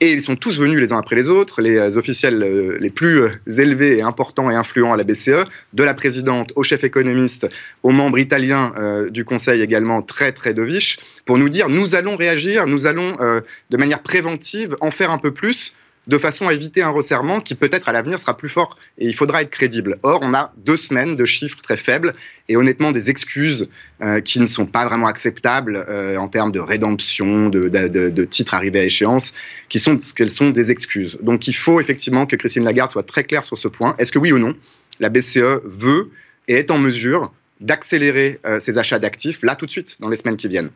Et 0.00 0.12
ils 0.12 0.22
sont 0.22 0.36
tous 0.36 0.58
venus 0.58 0.78
les 0.78 0.92
uns 0.92 0.98
après 0.98 1.16
les 1.16 1.28
autres, 1.28 1.62
les 1.62 1.76
euh, 1.76 1.96
officiels 1.96 2.42
euh, 2.42 2.76
les 2.80 2.90
plus 2.90 3.30
élevés 3.58 3.98
et 3.98 4.02
importants 4.02 4.50
et 4.50 4.54
influents 4.54 4.92
à 4.92 4.96
la 4.96 5.04
BCE, 5.04 5.44
de 5.72 5.82
la 5.82 5.94
présidente 5.94 6.52
au 6.54 6.62
chef 6.62 6.84
économiste, 6.84 7.48
aux 7.82 7.90
membres 7.90 8.18
italiens 8.18 8.72
du 9.10 9.24
Conseil 9.24 9.60
également 9.62 10.02
très 10.02 10.32
très 10.32 10.54
dovish, 10.54 10.98
pour 11.24 11.38
nous 11.38 11.48
dire 11.48 11.68
nous 11.68 11.94
allons 11.94 12.16
réagir, 12.16 12.66
nous 12.66 12.86
allons 12.86 13.16
de 13.16 13.76
manière 13.76 14.02
préventive 14.02 14.76
en 14.80 14.90
faire 14.90 15.10
un 15.10 15.18
peu 15.18 15.32
plus 15.32 15.74
de 16.06 16.18
façon 16.18 16.48
à 16.48 16.54
éviter 16.54 16.82
un 16.82 16.88
resserrement 16.88 17.40
qui 17.40 17.54
peut-être 17.54 17.88
à 17.88 17.92
l'avenir 17.92 18.18
sera 18.18 18.36
plus 18.36 18.48
fort 18.48 18.76
et 18.98 19.06
il 19.06 19.14
faudra 19.14 19.42
être 19.42 19.50
crédible. 19.50 19.98
Or, 20.02 20.20
on 20.22 20.32
a 20.34 20.52
deux 20.58 20.76
semaines 20.76 21.14
de 21.14 21.24
chiffres 21.26 21.58
très 21.62 21.76
faibles 21.76 22.14
et 22.48 22.56
honnêtement 22.56 22.90
des 22.90 23.10
excuses 23.10 23.68
euh, 24.02 24.20
qui 24.20 24.40
ne 24.40 24.46
sont 24.46 24.66
pas 24.66 24.86
vraiment 24.86 25.06
acceptables 25.06 25.84
euh, 25.88 26.16
en 26.16 26.28
termes 26.28 26.52
de 26.52 26.60
rédemption, 26.60 27.48
de, 27.48 28.24
titres 28.24 28.54
arrivés 28.54 28.80
à 28.80 28.84
échéance, 28.84 29.34
qui 29.68 29.78
sont 29.78 29.96
qu'elles 30.16 30.30
sont 30.30 30.50
des 30.50 30.70
excuses. 30.70 31.18
Donc 31.22 31.46
il 31.48 31.54
faut 31.54 31.80
effectivement 31.80 32.26
que 32.26 32.36
Christine 32.36 32.64
Lagarde 32.64 32.90
soit 32.90 33.06
très 33.06 33.24
claire 33.24 33.44
sur 33.44 33.58
ce 33.58 33.68
point. 33.68 33.94
Est-ce 33.98 34.12
que 34.12 34.18
oui 34.18 34.32
ou 34.32 34.38
non, 34.38 34.54
la 35.00 35.10
BCE 35.10 35.60
veut 35.64 36.10
et 36.48 36.54
est 36.54 36.70
en 36.70 36.78
mesure 36.78 37.32
d'accélérer 37.60 38.40
euh, 38.46 38.58
ses 38.58 38.78
achats 38.78 38.98
d'actifs 38.98 39.42
là 39.42 39.54
tout 39.54 39.66
de 39.66 39.70
suite, 39.70 39.96
dans 40.00 40.08
les 40.08 40.16
semaines 40.16 40.38
qui 40.38 40.48
viennent? 40.48 40.70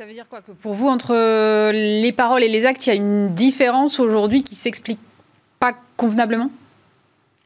Ça 0.00 0.06
veut 0.06 0.14
dire 0.14 0.30
quoi 0.30 0.40
Que 0.40 0.52
pour 0.52 0.72
vous, 0.72 0.88
entre 0.88 1.12
les 1.72 2.12
paroles 2.12 2.42
et 2.42 2.48
les 2.48 2.64
actes, 2.64 2.86
il 2.86 2.88
y 2.88 2.92
a 2.92 2.94
une 2.94 3.34
différence 3.34 4.00
aujourd'hui 4.00 4.42
qui 4.42 4.54
s'explique 4.54 4.98
pas 5.58 5.74
convenablement? 5.98 6.50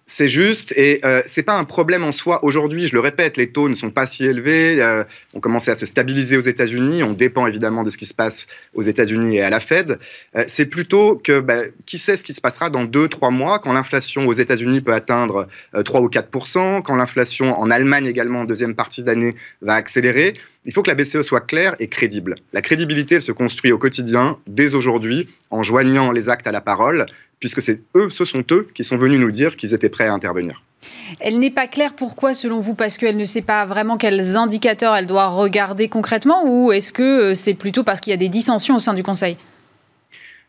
C'est 0.06 0.28
juste, 0.28 0.73
et 0.73 1.00
euh, 1.04 1.23
c'est 1.25 1.44
pas 1.44 1.56
un 1.56 1.64
problème 1.64 2.04
en 2.04 2.12
soi. 2.12 2.44
Aujourd'hui, 2.44 2.87
je 2.87 2.92
le 2.92 3.00
répète, 3.00 3.38
les 3.38 3.50
taux 3.50 3.70
ne 3.70 3.75
sont 3.75 3.90
pas 3.90 4.06
si 4.06 4.26
élevés. 4.26 4.82
Euh, 4.82 5.02
on 5.32 5.40
commençait 5.40 5.70
à 5.70 5.75
se 5.75 5.87
stabiliser 5.87 6.37
aux 6.37 6.42
États-Unis. 6.42 7.02
On 7.02 7.14
dépend 7.14 7.46
évidemment 7.46 7.82
de 7.82 7.88
ce 7.88 7.96
qui 7.96 8.04
se 8.04 8.12
passe 8.12 8.46
aux 8.75 8.82
États-Unis 8.82 9.37
et 9.37 9.42
à 9.42 9.49
la 9.49 9.61
Fed. 9.61 9.99
Euh, 10.37 10.44
c'est 10.46 10.66
plutôt 10.66 11.16
que 11.16 11.40
bah, 11.40 11.62
qui 11.87 11.96
sait 11.96 12.18
ce 12.18 12.25
qui 12.25 12.34
se 12.34 12.42
passera 12.42 12.68
dans 12.68 12.84
deux, 12.84 13.08
trois 13.08 13.30
mois, 13.30 13.58
quand 13.58 13.73
l'inflation 13.73 14.26
aux 14.26 14.34
États-Unis 14.34 14.82
peut 14.82 14.92
atteindre 14.92 15.49
3 15.73 16.02
ou 16.02 16.08
4% 16.08 16.82
quand 16.82 16.96
l'inflation 16.96 17.58
en 17.58 17.70
Allemagne 17.70 18.06
également 18.06 18.40
en 18.40 18.44
deuxième 18.44 18.75
partie 18.75 19.02
d'année 19.02 19.34
va 19.62 19.75
accélérer. 19.75 20.34
Il 20.66 20.73
faut 20.73 20.82
que 20.82 20.90
la 20.90 20.94
BCE 20.94 21.23
soit 21.23 21.40
claire 21.40 21.75
et 21.78 21.88
crédible. 21.88 22.34
La 22.52 22.62
crédibilité, 22.62 23.16
elle 23.16 23.23
se 23.23 23.32
construit 23.32 23.73
au 23.73 23.78
quotidien, 23.78 24.38
dès 24.46 24.75
aujourd'hui, 24.75 25.28
en 25.50 25.62
joignant 25.62 26.11
les 26.11 26.28
actes 26.28 26.46
à 26.46 26.52
la 26.52 26.61
parole 26.61 27.06
puisque 27.44 27.60
c'est 27.60 27.82
eux, 27.94 28.08
ce 28.08 28.24
sont 28.24 28.42
eux 28.52 28.66
qui 28.72 28.84
sont 28.84 28.96
venus 28.96 29.20
nous 29.20 29.30
dire 29.30 29.54
qu'ils 29.58 29.74
étaient 29.74 29.90
prêts 29.90 30.06
à 30.06 30.14
intervenir. 30.14 30.62
Elle 31.20 31.38
n'est 31.38 31.50
pas 31.50 31.66
claire 31.66 31.94
pourquoi 31.94 32.32
selon 32.32 32.58
vous 32.58 32.74
Parce 32.74 32.96
qu'elle 32.96 33.18
ne 33.18 33.26
sait 33.26 33.42
pas 33.42 33.66
vraiment 33.66 33.98
quels 33.98 34.34
indicateurs 34.38 34.96
elle 34.96 35.04
doit 35.04 35.26
regarder 35.26 35.88
concrètement 35.88 36.44
ou 36.46 36.72
est-ce 36.72 36.90
que 36.90 37.02
euh, 37.02 37.34
c'est 37.34 37.52
plutôt 37.52 37.84
parce 37.84 38.00
qu'il 38.00 38.12
y 38.12 38.14
a 38.14 38.16
des 38.16 38.30
dissensions 38.30 38.76
au 38.76 38.78
sein 38.78 38.94
du 38.94 39.02
Conseil? 39.02 39.36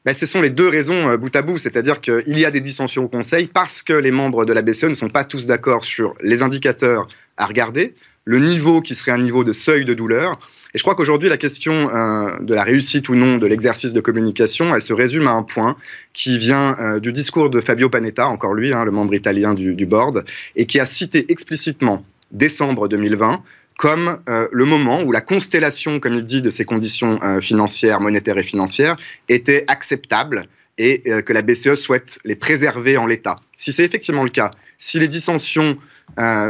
Ben, 0.05 0.13
ce 0.13 0.25
sont 0.25 0.39
les 0.39 0.49
deux 0.49 0.69
raisons 0.69 1.09
euh, 1.09 1.17
bout 1.17 1.35
à 1.35 1.41
bout, 1.41 1.57
c'est-à-dire 1.57 1.99
qu'il 1.99 2.39
y 2.39 2.45
a 2.45 2.51
des 2.51 2.61
dissensions 2.61 3.03
au 3.03 3.09
Conseil 3.09 3.47
parce 3.47 3.83
que 3.83 3.91
les 3.91 4.11
membres 4.11 4.45
de 4.45 4.53
la 4.53 4.61
BCE 4.61 4.85
ne 4.85 4.93
sont 4.93 5.09
pas 5.09 5.25
tous 5.25 5.47
d'accord 5.47 5.83
sur 5.83 6.15
les 6.21 6.43
indicateurs 6.43 7.09
à 7.35 7.45
regarder, 7.45 7.93
le 8.25 8.39
niveau 8.39 8.81
qui 8.81 8.95
serait 8.95 9.11
un 9.11 9.19
niveau 9.19 9.43
de 9.43 9.53
seuil 9.53 9.85
de 9.85 9.93
douleur, 9.93 10.39
et 10.75 10.77
je 10.77 10.83
crois 10.83 10.95
qu'aujourd'hui, 10.95 11.29
la 11.29 11.37
question 11.37 11.89
euh, 11.93 12.27
de 12.41 12.53
la 12.53 12.63
réussite 12.63 13.07
ou 13.07 13.15
non 13.15 13.37
de 13.37 13.47
l'exercice 13.47 13.93
de 13.93 14.01
communication, 14.01 14.75
elle 14.75 14.81
se 14.81 14.91
résume 14.91 15.25
à 15.25 15.31
un 15.31 15.43
point 15.43 15.77
qui 16.11 16.37
vient 16.37 16.75
euh, 16.79 16.99
du 16.99 17.13
discours 17.13 17.49
de 17.49 17.61
Fabio 17.61 17.87
Panetta, 17.87 18.27
encore 18.27 18.53
lui, 18.53 18.73
hein, 18.73 18.83
le 18.83 18.91
membre 18.91 19.13
italien 19.13 19.53
du, 19.53 19.85
board, 19.85 20.25
et 20.57 20.65
qui 20.65 20.81
a 20.81 20.85
cité 20.85 21.31
explicitement 21.31 22.03
décembre 22.31 22.89
2020 22.89 23.41
comme 23.77 24.17
euh, 24.27 24.49
le 24.51 24.65
moment 24.65 25.01
où 25.03 25.13
la 25.13 25.21
constellation, 25.21 26.01
comme 26.01 26.15
il 26.15 26.23
dit, 26.23 26.41
de 26.41 26.49
ces 26.49 26.65
conditions 26.65 27.19
financières, 27.39 28.01
monétaires 28.01 28.37
et 28.37 28.43
financières 28.43 28.97
était 29.29 29.63
acceptable 29.67 30.43
et 30.77 31.01
que 31.21 31.33
la 31.33 31.41
BCE 31.41 31.75
souhaite 31.75 32.19
les 32.25 32.35
préserver 32.35 32.97
en 32.97 33.05
l'état. 33.05 33.37
Si 33.57 33.71
c'est 33.71 33.83
effectivement 33.83 34.23
le 34.23 34.29
cas, 34.29 34.51
si 34.77 34.99
les 34.99 35.07
dissensions 35.07 35.77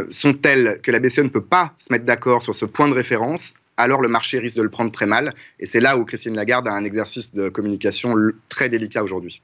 sont 0.10 0.34
telles 0.34 0.80
que 0.84 0.92
la 0.92 1.00
BCE 1.00 1.20
ne 1.20 1.30
peut 1.30 1.44
pas 1.44 1.74
se 1.80 1.94
mettre 1.94 2.06
d'accord 2.06 2.44
sur 2.44 2.56
ce 2.56 2.66
point 2.66 2.88
de 2.88 2.94
référence, 2.94 3.54
alors 3.78 4.02
le 4.02 4.08
marché 4.08 4.40
risque 4.40 4.58
de 4.58 4.64
le 4.64 4.70
prendre 4.70 4.92
très 4.92 5.06
mal. 5.06 5.34
Et 5.60 5.66
c'est 5.66 5.82
là 5.82 5.98
où 5.98 6.06
Christine 6.06 6.36
Lagarde 6.36 6.68
a 6.68 6.72
un 6.72 6.86
exercice 6.86 7.34
de 7.34 7.50
communication 7.50 8.16
très 8.50 8.70
délicat 8.70 9.04
aujourd'hui. 9.04 9.42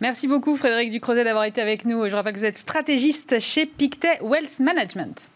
Merci 0.00 0.28
beaucoup 0.28 0.56
Frédéric 0.56 0.90
Ducrozet 0.90 1.24
d'avoir 1.24 1.44
été 1.44 1.60
avec 1.60 1.84
nous. 1.84 2.08
Je 2.08 2.14
rappelle 2.14 2.34
que 2.34 2.38
vous 2.38 2.44
êtes 2.44 2.58
stratégiste 2.58 3.38
chez 3.40 3.66
Pictet 3.66 4.18
Wealth 4.22 4.60
Management. 4.60 5.30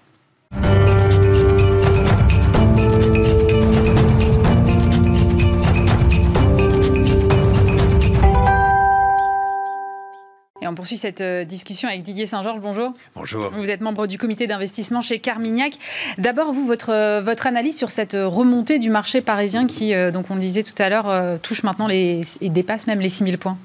Et 10.64 10.66
on 10.66 10.74
poursuit 10.74 10.96
cette 10.96 11.20
euh, 11.20 11.44
discussion 11.44 11.90
avec 11.90 12.00
Didier 12.00 12.24
Saint-Georges. 12.24 12.60
Bonjour. 12.62 12.94
Bonjour. 13.14 13.50
Vous 13.50 13.68
êtes 13.68 13.82
membre 13.82 14.06
du 14.06 14.16
comité 14.16 14.46
d'investissement 14.46 15.02
chez 15.02 15.18
Carmignac. 15.18 15.74
D'abord, 16.16 16.54
vous, 16.54 16.64
votre, 16.64 16.90
euh, 16.90 17.20
votre 17.20 17.46
analyse 17.46 17.76
sur 17.76 17.90
cette 17.90 18.16
remontée 18.18 18.78
du 18.78 18.88
marché 18.88 19.20
parisien 19.20 19.66
qui, 19.66 19.92
euh, 19.92 20.10
donc 20.10 20.30
on 20.30 20.36
le 20.36 20.40
disait 20.40 20.62
tout 20.62 20.72
à 20.78 20.88
l'heure, 20.88 21.38
touche 21.40 21.64
maintenant 21.64 21.86
les, 21.86 22.22
et 22.40 22.48
dépasse 22.48 22.86
même 22.86 23.00
les 23.00 23.10
6000 23.10 23.36
points. 23.36 23.58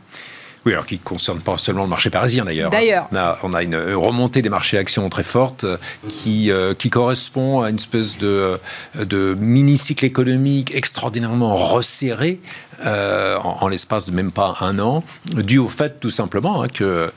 Oui, 0.66 0.74
alors 0.74 0.86
qui 0.86 0.96
ne 0.96 1.00
concerne 1.00 1.40
pas 1.40 1.58
seulement 1.58 1.84
le 1.84 1.90
marché 1.90 2.10
parisien 2.10 2.46
d'ailleurs. 2.46 2.70
D'ailleurs. 2.70 3.08
On 3.44 3.54
a, 3.54 3.64
une 3.64 3.78
remontée 3.94 4.42
des 4.42 4.50
marchés 4.50 4.78
actions 4.78 5.08
très 5.10 5.24
forte 5.24 5.66
qui, 6.08 6.52
qui 6.78 6.90
correspond 6.90 7.62
à 7.62 7.70
une 7.70 7.78
espèce 7.78 8.18
de, 8.18 8.60
de 8.96 9.36
mini-cycle 9.40 10.06
économique 10.06 10.74
extraordinairement 10.76 11.56
resserré 11.56 12.40
euh, 12.86 13.38
en, 13.38 13.68
l'espace 13.68 14.06
de 14.06 14.12
même 14.12 14.32
pas 14.32 14.56
un 14.62 14.80
an, 14.80 15.04
dû 15.34 15.58
au 15.58 15.68
fait 15.68 16.00
tout 16.00 16.12
simplement 16.12 16.64
hein, 16.64 16.68
que 16.70 16.84
euh, 16.84 17.10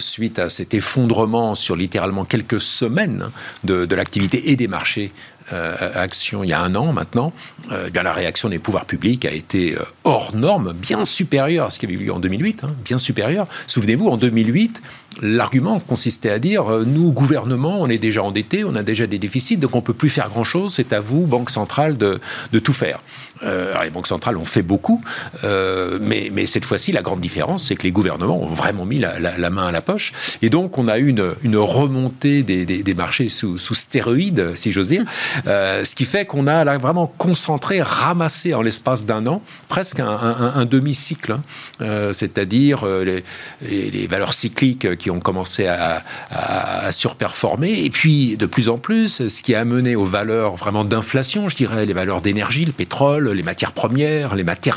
suite 0.00 0.40
à 0.40 0.48
cet 0.48 0.74
effondrement 0.74 1.54
sur 1.54 1.76
littéralement 1.76 2.24
quelques 2.24 2.60
semaines 2.60 3.30
de, 3.62 3.86
de 3.86 3.94
l'activité 3.94 4.50
et 4.50 4.56
des 4.56 4.66
marchés 4.66 5.12
euh, 5.52 5.74
actions 5.94 6.44
il 6.44 6.50
y 6.50 6.52
a 6.52 6.60
un 6.60 6.74
an 6.74 6.92
maintenant, 6.92 7.32
eh 7.70 7.90
bien 7.90 8.02
la 8.02 8.12
réaction 8.12 8.48
des 8.48 8.58
pouvoirs 8.58 8.86
publics 8.86 9.24
a 9.24 9.32
été 9.32 9.76
hors 10.04 10.34
norme, 10.34 10.72
bien 10.72 11.04
supérieure 11.04 11.66
à 11.66 11.70
ce 11.70 11.78
qui 11.78 11.86
avait 11.86 11.94
eu 11.94 11.98
lieu 11.98 12.12
en 12.12 12.18
2008, 12.18 12.64
hein, 12.64 12.74
bien 12.84 12.98
supérieure. 12.98 13.46
Souvenez-vous, 13.66 14.08
en 14.08 14.16
2008, 14.16 14.82
l'argument 15.22 15.80
consistait 15.80 16.30
à 16.30 16.38
dire 16.38 16.64
nous, 16.86 17.12
gouvernement, 17.12 17.80
on 17.80 17.88
est 17.88 17.98
déjà 17.98 18.22
endetté, 18.22 18.64
on 18.64 18.74
a 18.74 18.82
déjà 18.82 19.06
des 19.06 19.18
déficits, 19.18 19.56
donc 19.56 19.74
on 19.74 19.82
peut 19.82 19.94
plus 19.94 20.10
faire 20.10 20.28
grand-chose, 20.28 20.74
c'est 20.74 20.92
à 20.92 21.00
vous, 21.00 21.26
Banque 21.26 21.50
centrale, 21.50 21.98
de, 21.98 22.20
de 22.52 22.58
tout 22.58 22.72
faire. 22.72 23.02
alors 23.42 23.82
les 23.82 23.90
banques 23.90 24.06
centrales 24.06 24.36
ont 24.36 24.44
fait 24.44 24.62
beaucoup 24.62 25.02
euh, 25.44 25.98
mais, 26.00 26.30
mais, 26.32 26.46
cette 26.46 26.64
fois-ci, 26.64 26.92
la 26.92 27.02
grande 27.02 27.20
différence, 27.20 27.64
c'est 27.66 27.76
que 27.76 27.82
les 27.82 27.92
gouvernements 27.92 28.42
ont 28.42 28.46
vraiment 28.46 28.84
mis 28.84 28.98
la, 28.98 29.50
main 29.50 29.66
à 29.66 29.72
la 29.72 29.80
poche. 29.80 30.12
Et 30.42 30.50
donc, 30.50 30.78
on 30.78 30.88
a 30.88 30.98
eu 30.98 31.08
une, 31.08 31.34
une 31.42 31.56
remontée 31.56 32.42
des, 32.42 32.64
des, 32.64 32.94
marchés 32.94 33.28
sous, 33.28 33.58
sous, 33.58 33.74
stéroïdes, 33.74 34.52
si 34.56 34.72
j'ose 34.72 34.88
dire. 34.88 35.04
Euh, 35.46 35.84
ce 35.84 35.94
qui 35.94 36.04
fait 36.04 36.26
qu'on 36.26 36.46
a 36.46 36.64
là 36.64 36.78
vraiment 36.78 37.06
concentré, 37.18 37.82
ramassé 37.82 38.54
en 38.54 38.62
l'espace 38.62 39.04
d'un 39.04 39.26
an, 39.26 39.42
presque 39.68 40.00
un, 40.00 40.64
demi-cycle. 40.64 41.32
Hein. 41.32 41.42
Euh, 41.80 42.12
c'est-à-dire 42.12 42.84
les, 42.86 43.22
les, 43.62 44.06
valeurs 44.06 44.32
cycliques 44.32 44.96
qui 44.96 45.10
ont 45.10 45.20
commencé 45.20 45.66
à, 45.66 46.04
à, 46.30 46.90
surperformer. 46.92 47.84
Et 47.84 47.90
puis, 47.90 48.36
de 48.36 48.46
plus 48.46 48.68
en 48.68 48.78
plus, 48.78 49.28
ce 49.28 49.42
qui 49.42 49.54
a 49.54 49.60
amené 49.60 49.96
aux 49.96 50.04
valeurs 50.04 50.56
vraiment 50.56 50.84
d'inflation, 50.84 51.48
je 51.48 51.56
dirais, 51.56 51.86
les 51.86 51.92
valeurs 51.92 52.20
d'énergie, 52.20 52.64
le 52.64 52.72
pétrole, 52.72 53.30
les 53.30 53.42
matières 53.42 53.72
premières, 53.72 54.34
les 54.34 54.44
matériaux 54.44 54.68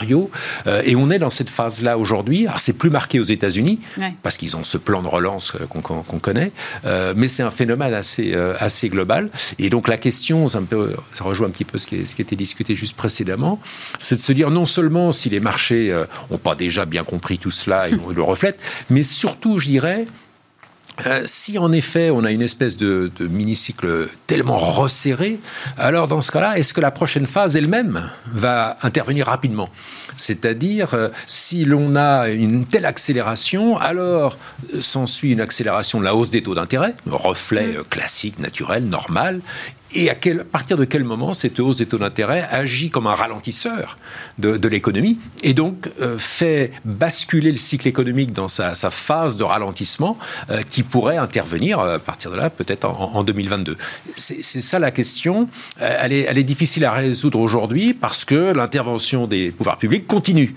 euh, 0.68 0.82
et 0.86 0.96
on 0.96 1.10
est 1.10 1.20
dans 1.20 1.30
cette 1.30 1.50
phase-là 1.50 1.98
aujourd'hui. 1.98 2.48
Alors, 2.48 2.60
c'est 2.60 2.74
plus 2.74 2.90
marqué 2.90 3.20
aux 3.20 3.24
États-Unis, 3.24 3.80
parce 4.24 4.38
qu'ils 4.38 4.56
ont 4.58 4.64
ce 4.64 4.78
plan 4.78 5.02
de 5.02 5.08
relance 5.08 5.54
euh, 5.56 5.66
qu'on 5.66 6.20
connaît, 6.20 6.52
euh, 6.86 7.14
mais 7.16 7.28
c'est 7.28 7.44
un 7.44 7.52
phénomène 7.52 7.94
assez, 7.94 8.36
assez 8.60 8.90
global. 8.90 9.30
Et 9.60 9.70
donc, 9.70 9.88
la 9.88 9.98
question, 9.98 10.48
ça, 10.52 10.62
ça 11.14 11.24
rejoint 11.24 11.48
un 11.48 11.52
petit 11.52 11.66
peu 11.66 11.78
ce 11.78 11.88
qui, 11.88 12.08
ce 12.08 12.16
qui 12.16 12.22
était 12.22 12.36
discuté 12.36 12.76
juste 12.76 12.96
précédemment, 12.96 13.60
c'est 14.00 14.16
de 14.16 14.22
se 14.22 14.32
dire 14.32 14.52
non 14.52 14.66
seulement 14.66 15.12
si 15.12 15.30
les 15.30 15.40
marchés 15.40 15.94
n'ont 16.30 16.38
pas 16.38 16.56
déjà 16.56 16.86
bien 16.86 17.04
compris 17.04 17.38
tout 17.38 17.52
cela 17.52 17.90
et 17.90 17.92
le 18.16 18.22
reflètent, 18.22 18.60
mais 18.90 19.04
surtout, 19.04 19.60
je 19.60 19.68
dirais, 19.70 20.06
euh, 21.08 21.24
si 21.26 21.58
en 21.58 21.72
effet 21.72 22.12
on 22.12 22.24
a 22.24 22.32
une 22.32 22.42
espèce 22.42 22.78
de, 22.78 23.12
mini-cycle 23.20 24.08
tellement 24.28 24.58
resserré, 24.58 25.40
alors 25.78 26.08
dans 26.08 26.22
ce 26.22 26.32
cas-là, 26.32 26.58
est-ce 26.58 26.74
que 26.74 26.82
la 26.82 26.92
prochaine 26.92 27.26
phase 27.26 27.56
elle-même 27.56 28.10
va 28.28 28.78
intervenir 28.84 29.28
rapidement? 29.28 29.70
C'est-à-dire, 30.18 30.94
euh, 30.94 31.10
si 31.28 31.66
l'on 31.66 31.96
a 31.96 32.30
une 32.30 32.66
telle 32.66 32.86
accélération, 32.86 33.78
alors 33.78 34.38
euh, 34.74 34.82
s'ensuit 34.82 35.32
une 35.32 35.42
accélération 35.42 36.00
de 36.00 36.04
la 36.04 36.14
hausse 36.14 36.30
des 36.30 36.44
taux 36.44 36.56
d'intérêt, 36.56 36.94
reflet 37.10 37.68
mm. 37.68 37.84
classique, 37.90 38.40
naturel, 38.40 38.86
normal, 38.86 39.42
et 39.94 40.10
à, 40.10 40.16
quel, 40.16 40.44
partir 40.46 40.78
de 40.78 40.86
quel 40.86 41.04
moment 41.04 41.34
cette 41.34 41.60
hausse 41.60 41.78
des 41.78 41.86
taux 41.86 41.98
d'intérêt 41.98 42.48
agit 42.50 42.90
comme 42.90 43.08
un 43.08 43.14
ralentisseur 43.14 43.98
de, 44.40 44.68
l'économie 44.68 45.20
et 45.44 45.54
donc 45.54 45.90
euh, 46.02 46.18
fait 46.18 46.72
basculer 46.86 47.52
le 47.52 47.58
cycle 47.58 47.88
économique 47.88 48.32
dans 48.32 48.48
sa, 48.48 48.74
phase 48.90 49.38
de 49.38 49.44
ralentissement 49.44 50.18
euh, 50.50 50.62
qui 50.62 50.84
pourrait 50.84 51.18
intervenir 51.18 51.80
euh, 51.80 51.96
à 51.96 52.00
partir 52.00 52.32
de 52.32 52.38
là 52.38 52.50
peut-être 52.50 52.86
en, 52.86 53.24
2022 53.24 53.78
C'est 54.16 54.42
ça 54.44 54.80
la 54.80 54.92
question. 54.92 55.48
Elle 55.80 56.14
est, 56.14 56.22
elle 56.22 56.38
est 56.38 56.44
difficile 56.44 56.86
à 56.86 56.92
résoudre 56.92 57.40
aujourd'hui 57.40 57.94
parce 57.94 58.26
que 58.26 58.54
l'intervention 58.54 59.28
des 59.28 59.52
pouvoirs 59.52 59.78
publics 59.78 60.08
continue. 60.08 60.56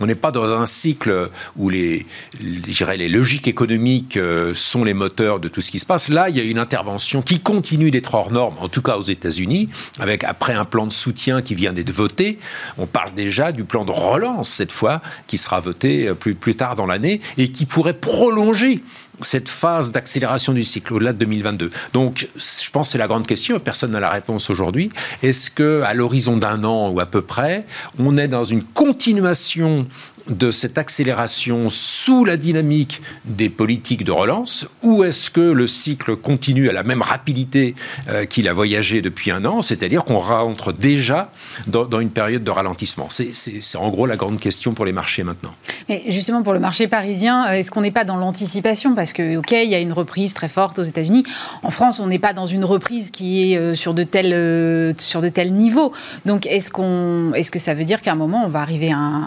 On 0.00 0.06
n'est 0.06 0.14
pas 0.14 0.30
dans 0.30 0.44
un 0.44 0.66
cycle 0.66 1.30
où 1.56 1.68
les, 1.68 2.06
les, 2.40 3.08
logiques 3.08 3.48
économiques 3.48 4.16
euh, 4.16 4.54
sont 4.54 4.82
les 4.82 4.94
moteurs 4.94 5.40
de 5.40 5.48
tout 5.48 5.60
ce 5.60 5.70
qui 5.70 5.78
se 5.78 5.86
passe. 5.86 6.08
Là, 6.08 6.30
il 6.30 6.36
y 6.36 6.40
a 6.40 6.42
une 6.42 6.58
intervention 6.58 7.20
qui 7.20 7.38
continue 7.40 7.90
d'être 7.90 8.14
hors 8.14 8.32
norme, 8.32 8.54
en 8.58 8.68
tout 8.68 8.82
cas 8.82 8.96
aux 8.96 9.02
États-Unis, 9.02 9.68
avec 9.98 10.24
après 10.24 10.54
un 10.54 10.64
plan 10.64 10.86
de 10.86 10.92
soutien 10.92 11.42
qui 11.42 11.54
vient 11.54 11.72
d'être 11.72 11.92
voté. 11.92 12.38
On 12.78 12.86
parle 12.86 13.12
déjà 13.12 13.52
du 13.52 13.64
plan 13.64 13.84
de 13.84 13.92
relance 13.92 14.48
cette 14.48 14.72
fois, 14.72 15.02
qui 15.26 15.36
sera 15.36 15.60
voté 15.60 16.08
euh, 16.08 16.14
plus, 16.14 16.34
plus 16.34 16.56
tard 16.56 16.74
dans 16.74 16.86
l'année 16.86 17.20
et 17.36 17.52
qui 17.52 17.66
pourrait 17.66 17.94
prolonger 17.94 18.82
cette 19.22 19.48
phase 19.48 19.92
d'accélération 19.92 20.52
du 20.52 20.64
cycle 20.64 20.94
au-delà 20.94 21.12
de 21.12 21.18
2022. 21.18 21.70
Donc, 21.92 22.28
je 22.36 22.70
pense 22.70 22.88
que 22.88 22.92
c'est 22.92 22.98
la 22.98 23.08
grande 23.08 23.26
question. 23.26 23.58
Personne 23.60 23.92
n'a 23.92 24.00
la 24.00 24.10
réponse 24.10 24.50
aujourd'hui. 24.50 24.90
Est-ce 25.22 25.50
que, 25.50 25.82
à 25.84 25.94
l'horizon 25.94 26.36
d'un 26.36 26.64
an 26.64 26.90
ou 26.90 27.00
à 27.00 27.06
peu 27.06 27.22
près, 27.22 27.64
on 27.98 28.16
est 28.16 28.28
dans 28.28 28.44
une 28.44 28.62
continuation 28.62 29.86
de 30.28 30.50
cette 30.50 30.78
accélération 30.78 31.68
sous 31.68 32.24
la 32.24 32.36
dynamique 32.36 33.02
des 33.24 33.48
politiques 33.48 34.04
de 34.04 34.12
relance 34.12 34.66
ou 34.82 35.04
est-ce 35.04 35.30
que 35.30 35.40
le 35.40 35.66
cycle 35.66 36.16
continue 36.16 36.68
à 36.68 36.72
la 36.72 36.82
même 36.82 37.02
rapidité 37.02 37.74
euh, 38.08 38.24
qu'il 38.24 38.48
a 38.48 38.52
voyagé 38.52 39.02
depuis 39.02 39.30
un 39.30 39.44
an, 39.44 39.62
c'est-à-dire 39.62 40.04
qu'on 40.04 40.18
rentre 40.18 40.72
déjà 40.72 41.32
dans, 41.66 42.00
une 42.00 42.10
période 42.10 42.42
de 42.44 42.50
ralentissement? 42.50 43.08
C'est 43.10 43.76
en 43.76 43.90
gros 43.90 44.06
la 44.06 44.16
grande 44.16 44.40
question 44.40 44.74
pour 44.74 44.84
les 44.84 44.92
marchés 44.92 45.22
maintenant. 45.22 45.54
Mais 45.88 46.04
justement 46.08 46.42
pour 46.42 46.52
le 46.52 46.60
marché 46.60 46.88
parisien, 46.88 47.46
euh, 47.48 47.52
est-ce 47.52 47.70
qu'on 47.70 47.82
n'est 47.82 47.90
pas 47.90 48.04
dans 48.04 48.16
l'anticipation? 48.16 48.94
Parce 48.94 49.12
que, 49.12 49.36
ok, 49.36 49.52
il 49.52 49.70
y 49.70 49.74
a 49.74 49.80
une 49.80 49.92
reprise 49.92 50.34
très 50.34 50.48
forte 50.48 50.78
aux 50.78 50.84
États-Unis. 50.84 51.24
En 51.62 51.70
France, 51.70 52.00
on 52.00 52.06
n'est 52.06 52.18
pas 52.18 52.32
dans 52.32 52.46
une 52.46 52.64
reprise 52.64 53.10
qui 53.10 53.52
est 53.52 53.56
euh, 53.56 53.74
sur 53.74 53.94
de 53.94 54.02
tels, 54.02 54.94
sur 54.98 55.20
de 55.20 55.28
tels 55.28 55.52
niveaux. 55.52 55.92
Donc 56.24 56.46
est-ce 56.46 56.70
qu'on, 56.70 57.32
est 57.34 57.50
que 57.50 57.58
ça 57.58 57.74
veut 57.74 57.84
dire 57.84 58.00
qu'à 58.00 58.12
un 58.12 58.16
moment, 58.16 58.44
on 58.44 58.48
va 58.48 58.60
arriver 58.60 58.92
à 58.92 58.98
un, 58.98 59.22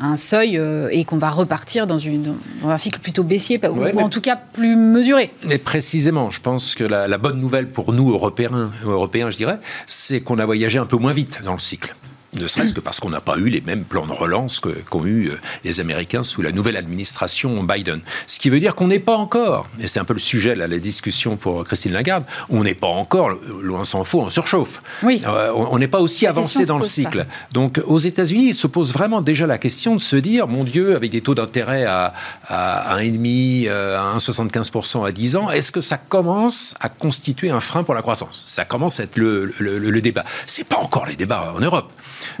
à 0.00 0.06
un 0.06 0.16
seuil 0.36 0.58
euh, 0.58 0.88
et 0.92 1.04
qu'on 1.04 1.18
va 1.18 1.30
repartir 1.30 1.86
dans, 1.86 1.98
une, 1.98 2.36
dans, 2.60 2.68
un 2.68 2.76
cycle 2.76 3.00
plutôt 3.00 3.22
baissier, 3.22 3.60
ou, 3.66 3.98
en 3.98 4.08
tout 4.08 4.20
cas 4.20 4.36
plus 4.36 4.76
mesuré. 4.76 5.30
Mais 5.44 5.58
précisément, 5.58 6.30
je 6.30 6.40
pense 6.40 6.74
que 6.74 6.84
la, 6.84 7.08
la 7.08 7.18
bonne 7.18 7.40
nouvelle 7.40 7.68
pour 7.70 7.92
nous, 7.92 8.10
Européens, 8.10 8.70
Européens 8.84 9.30
je 9.30 9.36
dirais, 9.36 9.58
c'est 9.86 10.20
qu'on 10.20 10.38
a 10.38 10.44
voyagé 10.44 10.78
un 10.78 10.86
peu 10.86 10.96
moins 10.96 11.12
vite 11.12 11.40
dans 11.44 11.52
le 11.52 11.58
cycle 11.58 11.94
ne 12.40 12.46
serait-ce 12.46 12.74
que 12.74 12.80
parce 12.80 13.00
qu'on 13.00 13.10
n'a 13.10 13.20
pas 13.20 13.36
eu 13.36 13.48
les 13.48 13.60
mêmes 13.60 13.84
plans 13.84 14.06
de 14.06 14.12
relance 14.12 14.60
qu'ont 14.60 15.04
eu 15.04 15.28
euh, 15.28 15.38
les 15.64 15.80
Américains 15.80 16.22
sous 16.22 16.42
la 16.42 16.52
nouvelle 16.52 16.76
administration 16.76 17.62
Biden. 17.62 18.00
Ce 18.26 18.38
qui 18.38 18.50
veut 18.50 18.60
dire 18.60 18.74
qu'on 18.74 18.88
n'est 18.88 18.98
pas 18.98 19.16
encore, 19.16 19.68
et 19.80 19.88
c'est 19.88 20.00
un 20.00 20.04
peu 20.04 20.14
le 20.14 20.20
sujet 20.20 20.54
de 20.54 20.60
la 20.60 20.68
discussion 20.78 21.36
pour 21.36 21.64
Christine 21.64 21.92
Lagarde, 21.92 22.24
on 22.48 22.64
n'est 22.64 22.74
pas 22.74 22.86
encore, 22.86 23.30
loin 23.62 23.84
s'en 23.84 24.04
faut, 24.04 24.22
en 24.22 24.28
surchauffe. 24.28 24.82
Oui. 25.02 25.22
Euh, 25.26 25.50
on 25.54 25.78
n'est 25.78 25.88
pas 25.88 26.00
aussi 26.00 26.26
avancé 26.26 26.66
dans 26.66 26.78
le 26.78 26.84
cycle. 26.84 27.26
Donc 27.52 27.80
aux 27.86 27.98
États-Unis, 27.98 28.48
il 28.48 28.54
se 28.54 28.66
pose 28.66 28.92
vraiment 28.92 29.20
déjà 29.20 29.46
la 29.46 29.58
question 29.58 29.96
de 29.96 30.00
se 30.00 30.16
dire, 30.16 30.48
mon 30.48 30.64
Dieu, 30.64 30.94
avec 30.96 31.10
des 31.10 31.20
taux 31.20 31.34
d'intérêt 31.34 31.84
à, 31.84 32.14
à 32.48 32.98
1,5, 33.00 33.68
euh, 33.68 33.98
à 33.98 34.16
1,75% 34.16 35.06
à 35.06 35.12
10 35.12 35.36
ans, 35.36 35.50
est-ce 35.50 35.72
que 35.72 35.80
ça 35.80 35.96
commence 35.96 36.74
à 36.80 36.88
constituer 36.88 37.50
un 37.50 37.60
frein 37.60 37.84
pour 37.84 37.94
la 37.94 38.02
croissance? 38.02 38.44
Ça 38.46 38.64
commence 38.64 39.00
à 39.00 39.04
être 39.04 39.16
le, 39.16 39.52
le, 39.58 39.78
le, 39.78 39.90
le 39.90 40.00
débat. 40.00 40.24
C'est 40.46 40.64
pas 40.64 40.76
encore 40.76 41.06
les 41.06 41.16
débats 41.16 41.52
en 41.56 41.60
Europe. 41.60 41.90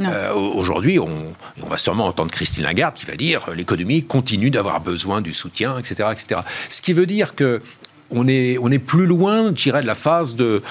Euh, 0.00 0.32
aujourd'hui, 0.32 0.98
on, 0.98 1.16
va 1.68 1.76
sûrement 1.76 2.06
entendre 2.06 2.30
Christine 2.30 2.64
Lagarde 2.64 2.94
qui 2.94 3.06
va 3.06 3.16
dire 3.16 3.46
l'économie 3.54 4.04
continue 4.04 4.50
d'avoir 4.50 4.80
besoin 4.80 5.20
du 5.20 5.32
soutien, 5.32 5.78
etc., 5.78 6.08
etc. 6.12 6.40
Ce 6.70 6.82
qui 6.82 6.92
veut 6.92 7.06
dire 7.06 7.34
que 7.34 7.62
on 8.10 8.28
est, 8.28 8.56
on 8.58 8.70
est 8.70 8.78
plus 8.78 9.06
loin, 9.06 9.48
je 9.48 9.62
dirais, 9.64 9.82
de 9.82 9.86
la 9.86 9.96
phase 9.96 10.36
de, 10.36 10.62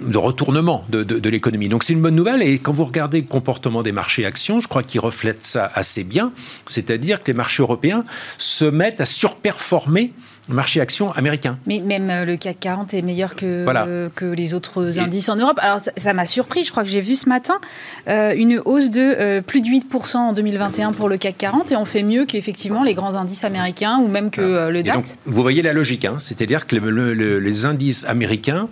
de 0.00 0.18
retournement 0.18 0.84
de, 0.88 1.02
de, 1.02 1.28
l'économie. 1.28 1.68
Donc 1.68 1.84
c'est 1.84 1.92
une 1.92 2.00
bonne 2.00 2.14
nouvelle. 2.14 2.42
Et 2.42 2.58
quand 2.58 2.72
vous 2.72 2.84
regardez 2.84 3.20
le 3.20 3.26
comportement 3.26 3.82
des 3.82 3.92
marchés 3.92 4.24
actions, 4.24 4.60
je 4.60 4.68
crois 4.68 4.82
qu'il 4.82 5.00
reflète 5.00 5.42
ça 5.44 5.70
assez 5.74 6.04
bien. 6.04 6.32
C'est-à-dire 6.66 7.18
que 7.18 7.26
les 7.26 7.34
marchés 7.34 7.62
européens 7.62 8.04
se 8.38 8.64
mettent 8.64 9.00
à 9.00 9.06
surperformer 9.06 10.12
marché 10.48 10.80
action 10.80 11.12
américain. 11.12 11.58
Mais 11.66 11.80
même 11.80 12.10
euh, 12.10 12.24
le 12.24 12.36
CAC 12.36 12.58
40 12.60 12.94
est 12.94 13.02
meilleur 13.02 13.36
que, 13.36 14.08
que 14.14 14.24
les 14.24 14.54
autres 14.54 14.98
indices 14.98 15.28
en 15.28 15.36
Europe. 15.36 15.58
Alors 15.60 15.80
ça 15.96 16.14
m'a 16.14 16.26
surpris, 16.26 16.64
je 16.64 16.70
crois 16.70 16.84
que 16.84 16.90
j'ai 16.90 17.00
vu 17.00 17.16
ce 17.16 17.28
matin 17.28 17.60
euh, 18.08 18.34
une 18.34 18.60
hausse 18.64 18.90
de 18.90 19.00
euh, 19.00 19.40
plus 19.40 19.60
de 19.60 19.66
8% 19.66 20.16
en 20.16 20.32
2021 20.32 20.92
pour 20.92 21.08
le 21.08 21.16
CAC 21.16 21.38
40 21.38 21.72
et 21.72 21.76
on 21.76 21.84
fait 21.84 22.02
mieux 22.02 22.24
qu'effectivement 22.24 22.82
les 22.82 22.94
grands 22.94 23.14
indices 23.14 23.44
américains 23.44 23.98
ou 23.98 24.08
même 24.08 24.30
que 24.30 24.68
le 24.68 24.82
DAX. 24.82 25.18
vous 25.26 25.42
voyez 25.42 25.62
la 25.62 25.72
logique, 25.72 26.04
hein 26.04 26.16
c'est-à-dire 26.18 26.66
que 26.66 26.76
les 26.76 27.64
indices 27.64 28.04
américains 28.04 28.68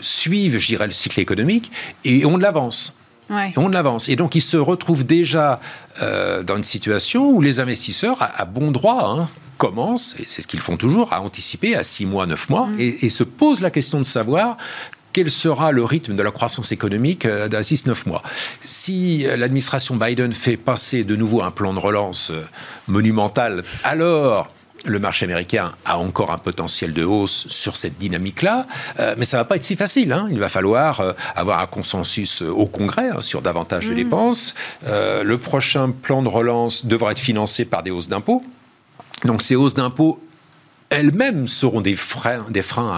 suivent, 0.00 0.58
je 0.58 0.66
dirais, 0.66 0.86
le 0.86 0.92
cycle 0.92 1.20
économique 1.20 1.70
et 2.04 2.24
on 2.24 2.36
l'avance. 2.36 2.96
Ouais. 3.30 3.52
on 3.56 3.68
l'avance. 3.68 4.10
Et 4.10 4.16
donc, 4.16 4.34
ils 4.34 4.42
se 4.42 4.56
retrouvent 4.56 5.04
déjà 5.04 5.60
dans 6.00 6.56
une 6.56 6.64
situation 6.64 7.30
où 7.30 7.40
les 7.40 7.60
investisseurs, 7.60 8.18
à, 8.20 8.44
bon 8.44 8.70
droit, 8.70 9.16
hein, 9.18 9.28
commencent, 9.62 10.16
et 10.18 10.24
c'est 10.26 10.42
ce 10.42 10.48
qu'ils 10.48 10.58
font 10.58 10.76
toujours, 10.76 11.12
à 11.12 11.20
anticiper 11.20 11.76
à 11.76 11.84
6 11.84 12.06
mois, 12.06 12.26
9 12.26 12.50
mois, 12.50 12.66
mm. 12.66 12.80
et, 12.80 13.08
se 13.08 13.22
posent 13.22 13.60
la 13.60 13.70
question 13.70 13.98
de 13.98 14.04
savoir 14.04 14.56
quel 15.12 15.30
sera 15.30 15.70
le 15.70 15.84
rythme 15.84 16.16
de 16.16 16.22
la 16.24 16.32
croissance 16.32 16.72
économique 16.72 17.26
euh, 17.26 17.46
à 17.46 17.60
6-9 17.60 18.08
mois. 18.08 18.22
Si 18.62 19.24
euh, 19.24 19.36
l'administration 19.36 19.94
Biden 19.94 20.32
fait 20.32 20.56
passer 20.56 21.04
de 21.04 21.14
nouveau 21.14 21.42
un 21.42 21.52
plan 21.52 21.72
de 21.74 21.78
relance 21.78 22.30
euh, 22.30 22.42
monumental, 22.88 23.62
alors 23.84 24.50
le 24.84 24.98
marché 24.98 25.26
américain 25.26 25.70
a 25.84 25.96
encore 25.96 26.32
un 26.32 26.38
potentiel 26.38 26.92
de 26.92 27.04
hausse 27.04 27.46
sur 27.48 27.76
cette 27.76 27.98
dynamique-là, 27.98 28.66
mais 29.16 29.24
ça 29.24 29.36
va 29.36 29.44
pas 29.44 29.54
être 29.54 29.62
si 29.62 29.76
facile. 29.76 30.12
Hein. 30.12 30.26
Il 30.32 30.40
va 30.40 30.48
falloir 30.48 31.14
avoir 31.36 31.60
un 31.60 31.68
consensus 31.68 32.42
au 32.42 32.66
Congrès 32.66 33.10
hein, 33.10 33.20
sur 33.20 33.42
davantage 33.42 33.86
de 33.86 33.92
mm. 33.92 33.96
dépenses. 33.96 34.56
le 34.84 35.36
prochain 35.36 35.92
plan 35.92 36.20
de 36.20 36.26
relance 36.26 36.84
devra 36.84 37.12
être 37.12 37.20
financé 37.20 37.64
par 37.64 37.84
des 37.84 37.92
hausses 37.92 38.08
d'impôts. 38.08 38.42
Donc 39.24 39.42
ces 39.42 39.56
hausses 39.56 39.74
d'impôts 39.74 40.20
elles-mêmes 40.90 41.48
seront 41.48 41.80
des 41.80 41.96
freins, 41.96 42.44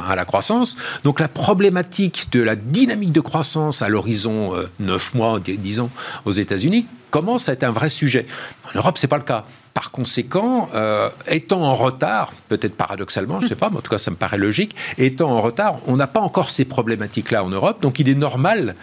à 0.08 0.16
la 0.16 0.24
croissance. 0.24 0.76
Donc 1.04 1.20
la 1.20 1.28
problématique 1.28 2.26
de 2.32 2.42
la 2.42 2.56
dynamique 2.56 3.12
de 3.12 3.20
croissance 3.20 3.82
à 3.82 3.88
l'horizon 3.88 4.52
9 4.80 5.12
euh, 5.14 5.18
mois, 5.18 5.40
10 5.40 5.80
ans 5.80 5.90
aux 6.24 6.32
États-Unis 6.32 6.86
commence 7.14 7.48
à 7.48 7.52
être 7.52 7.62
un 7.62 7.70
vrai 7.70 7.90
sujet. 7.90 8.26
En 8.66 8.76
Europe, 8.76 8.98
ce 8.98 9.06
n'est 9.06 9.08
pas 9.08 9.18
le 9.18 9.22
cas. 9.22 9.44
Par 9.72 9.92
conséquent, 9.92 10.68
euh, 10.74 11.10
étant 11.28 11.62
en 11.62 11.76
retard, 11.76 12.32
peut-être 12.48 12.76
paradoxalement, 12.76 13.38
je 13.38 13.44
ne 13.44 13.50
sais 13.50 13.54
pas, 13.54 13.70
mais 13.70 13.76
en 13.76 13.82
tout 13.82 13.90
cas 13.90 13.98
ça 13.98 14.10
me 14.10 14.16
paraît 14.16 14.36
logique, 14.36 14.74
étant 14.98 15.30
en 15.30 15.40
retard, 15.40 15.76
on 15.86 15.94
n'a 15.94 16.08
pas 16.08 16.18
encore 16.18 16.50
ces 16.50 16.64
problématiques-là 16.64 17.44
en 17.44 17.50
Europe, 17.50 17.80
donc 17.80 18.00
il 18.00 18.08
est 18.08 18.16
normal 18.16 18.74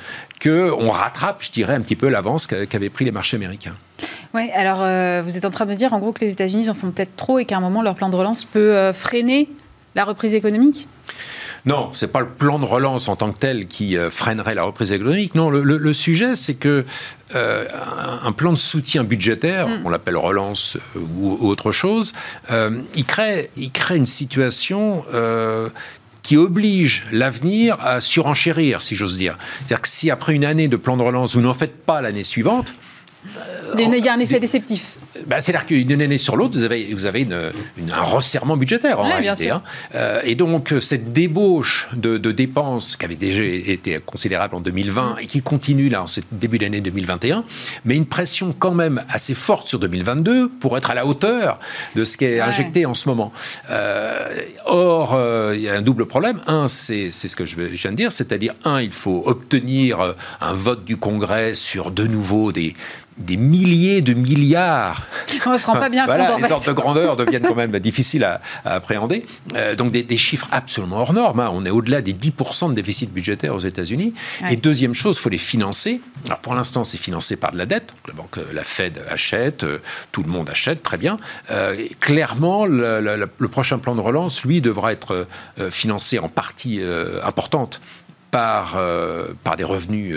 qu'on 0.41 0.89
rattrape, 0.91 1.43
je 1.43 1.51
dirais, 1.51 1.73
un 1.73 1.81
petit 1.81 1.97
peu 1.97 2.07
l'avance 2.07 2.47
qu'avaient 2.47 2.89
pris 2.89 3.03
les 3.03 3.11
marchés 3.11 3.35
américains. 3.35 3.75
Oui, 4.33 4.49
alors 4.51 4.81
euh, 4.81 5.21
vous 5.25 5.35
êtes 5.35 5.43
en 5.43 5.51
train 5.51 5.65
de 5.65 5.71
me 5.71 5.75
dire 5.75 5.91
en 5.91 5.99
gros 5.99 6.13
que 6.13 6.21
les 6.21 6.31
États-Unis 6.31 6.69
en 6.69 6.73
font 6.73 6.91
peut-être 6.91 7.17
trop 7.17 7.37
et 7.37 7.43
qu'à 7.43 7.57
un 7.57 7.61
moment 7.61 7.81
leur 7.81 7.95
plan 7.95 8.07
de 8.07 8.15
relance 8.15 8.45
peut 8.45 8.73
euh, 8.73 8.93
freiner 8.93 9.49
la 9.95 10.05
reprise 10.05 10.35
économique? 10.35 10.87
Non, 11.65 11.91
c'est 11.93 12.11
pas 12.11 12.21
le 12.21 12.27
plan 12.27 12.59
de 12.59 12.65
relance 12.65 13.07
en 13.07 13.15
tant 13.15 13.31
que 13.31 13.37
tel 13.37 13.67
qui 13.67 13.97
euh, 13.97 14.09
freinerait 14.09 14.55
la 14.55 14.63
reprise 14.63 14.91
économique. 14.91 15.35
Non, 15.35 15.49
le, 15.49 15.93
sujet, 15.93 16.35
c'est 16.35 16.55
que 16.55 16.85
un, 17.33 18.31
plan 18.31 18.51
de 18.51 18.57
soutien 18.57 19.03
budgétaire, 19.03 19.67
mm. 19.67 19.81
on 19.85 19.89
l'appelle 19.89 20.17
relance 20.17 20.77
ou, 20.95 21.37
autre 21.47 21.71
chose, 21.71 22.13
il 22.49 23.05
crée, 23.05 23.51
il 23.57 23.71
crée 23.71 23.97
une 23.97 24.05
situation 24.05 25.03
qui 26.23 26.37
oblige 26.37 27.05
l'avenir 27.11 27.77
à 27.81 28.01
surenchérir, 28.01 28.81
si 28.81 28.95
j'ose 28.95 29.17
dire. 29.17 29.37
C'est-à-dire 29.59 29.81
que 29.81 29.87
si 29.87 30.09
après 30.09 30.33
une 30.33 30.45
année 30.45 30.67
de 30.67 30.77
plan 30.77 30.97
de 30.97 31.03
relance, 31.03 31.35
vous 31.35 31.41
n'en 31.41 31.53
faites 31.53 31.77
pas 31.85 32.01
l'année 32.01 32.23
suivante, 32.23 32.73
il 33.77 34.05
y 34.05 34.09
a 34.09 34.13
un 34.13 34.19
effet 34.19 34.39
déceptif. 34.39 34.97
Bah, 35.27 35.41
C'est-à-dire 35.41 35.65
qu'une 35.65 36.01
année 36.01 36.17
sur 36.17 36.35
l'autre, 36.35 36.57
vous 36.57 36.63
avez, 36.63 36.93
vous 36.93 37.05
avez 37.05 37.21
une, 37.21 37.51
un 37.91 38.01
resserrement 38.01 38.57
budgétaire 38.57 38.99
en 38.99 39.03
réalité. 39.03 39.49
Hein. 39.49 39.61
Euh, 39.95 40.21
et 40.23 40.35
donc, 40.35 40.73
cette 40.79 41.11
débauche 41.11 41.89
de, 41.93 42.17
dépenses 42.31 42.95
qui 42.95 43.05
avait 43.05 43.15
déjà 43.15 43.43
été 43.43 43.99
considérable 44.05 44.55
en 44.55 44.61
2020 44.61 45.17
et 45.21 45.27
qui 45.27 45.41
continue 45.41 45.89
là 45.89 46.03
en 46.03 46.07
ce 46.07 46.21
début 46.31 46.59
d'année 46.59 46.79
2021, 46.79 47.43
mais 47.83 47.97
une 47.97 48.05
pression 48.05 48.55
quand 48.57 48.71
même 48.71 49.03
assez 49.09 49.33
forte 49.33 49.67
sur 49.67 49.79
2022 49.79 50.49
pour 50.59 50.77
être 50.77 50.91
à 50.91 50.95
la 50.95 51.05
hauteur 51.05 51.59
de 51.95 52.05
ce 52.05 52.15
qui 52.15 52.25
est 52.25 52.39
injecté 52.39 52.85
en 52.85 52.93
ce 52.93 53.09
moment. 53.09 53.33
Euh, 53.69 54.27
or, 54.65 55.13
euh, 55.13 55.53
il 55.55 55.61
y 55.61 55.69
a 55.69 55.75
un 55.75 55.81
double 55.81 56.05
problème. 56.05 56.39
Un, 56.47 56.67
c'est 56.67 57.11
ce 57.11 57.35
que 57.35 57.45
je 57.45 57.55
viens 57.57 57.91
de 57.91 57.97
dire, 57.97 58.13
c'est-à-dire, 58.13 58.53
un, 58.63 58.81
il 58.81 58.93
faut 58.93 59.23
obtenir 59.25 60.15
un 60.39 60.53
vote 60.53 60.85
du 60.85 60.95
Congrès 60.95 61.53
sur 61.53 61.91
de 61.91 62.05
nouveau 62.07 62.51
des 62.51 62.75
des 63.17 63.37
milliers 63.37 64.01
de 64.01 64.13
milliards. 64.13 65.07
On 65.45 65.51
ne 65.51 65.57
se 65.57 65.65
rend 65.67 65.73
pas 65.73 65.89
bien 65.89 66.05
voilà, 66.05 66.27
compte. 66.27 66.41
Les 66.41 66.51
ordres 66.51 66.67
de 66.67 66.73
grandeur 66.73 67.15
deviennent 67.17 67.45
quand 67.45 67.55
même 67.55 67.77
difficiles 67.79 68.23
à, 68.23 68.41
appréhender. 68.63 69.25
Euh, 69.55 69.75
donc 69.75 69.91
des, 69.91 70.17
chiffres 70.17 70.47
absolument 70.51 70.97
hors 70.97 71.13
normes. 71.13 71.39
Hein. 71.39 71.49
On 71.51 71.65
est 71.65 71.69
au-delà 71.69 72.01
des 72.01 72.13
10% 72.13 72.69
de 72.69 72.73
déficit 72.73 73.11
budgétaire 73.11 73.55
aux 73.55 73.59
États-Unis. 73.59 74.13
Et 74.49 74.55
deuxième 74.55 74.93
chose, 74.93 75.17
il 75.17 75.21
faut 75.21 75.29
les 75.29 75.37
financer. 75.37 76.01
Alors 76.27 76.39
pour 76.39 76.55
l'instant, 76.55 76.83
c'est 76.83 76.97
financé 76.97 77.35
par 77.35 77.51
de 77.51 77.57
la 77.57 77.65
dette. 77.65 77.93
la 78.07 78.13
banque, 78.13 78.37
euh, 78.37 78.45
la 78.53 78.63
Fed 78.63 79.01
achète, 79.09 79.63
euh, 79.63 79.79
tout 80.11 80.23
le 80.23 80.29
monde 80.29 80.49
achète, 80.49 80.83
très 80.83 80.97
bien. 80.97 81.17
clairement, 81.99 82.65
le, 82.65 83.25
prochain 83.51 83.77
plan 83.77 83.95
de 83.95 84.01
relance, 84.01 84.43
lui, 84.43 84.61
devra 84.61 84.93
être 84.93 85.27
financé 85.69 86.19
en 86.19 86.29
partie 86.29 86.81
importante 87.23 87.81
par, 88.31 88.79
par 89.43 89.55
des 89.57 89.63
revenus 89.63 90.15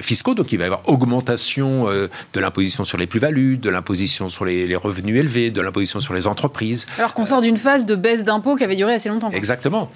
fiscaux. 0.00 0.34
Donc 0.34 0.52
il 0.52 0.58
va 0.58 0.64
y 0.64 0.66
avoir 0.66 0.88
augmentation 0.88 1.86
de 1.86 2.40
l'imposition 2.40 2.84
sur 2.84 2.96
les 2.96 3.06
plus-values, 3.06 3.58
de 3.58 3.70
l'imposition 3.70 4.28
sur 4.28 4.44
les, 4.44 4.76
revenus 4.76 5.18
élevés, 5.18 5.50
de 5.50 5.60
l'imposition 5.60 6.00
sur 6.00 6.14
les 6.14 6.26
entreprises. 6.26 6.86
Alors 6.98 7.12
qu'on 7.12 7.24
sort 7.24 7.40
d'une 7.40 7.56
phase 7.56 7.84
de 7.84 7.96
baisse 7.96 8.24
d'impôts 8.24 8.56
qui 8.56 8.64
avait 8.64 8.76
duré 8.76 8.94
assez 8.94 9.08
longtemps. 9.08 9.30
Exactement. 9.30 9.90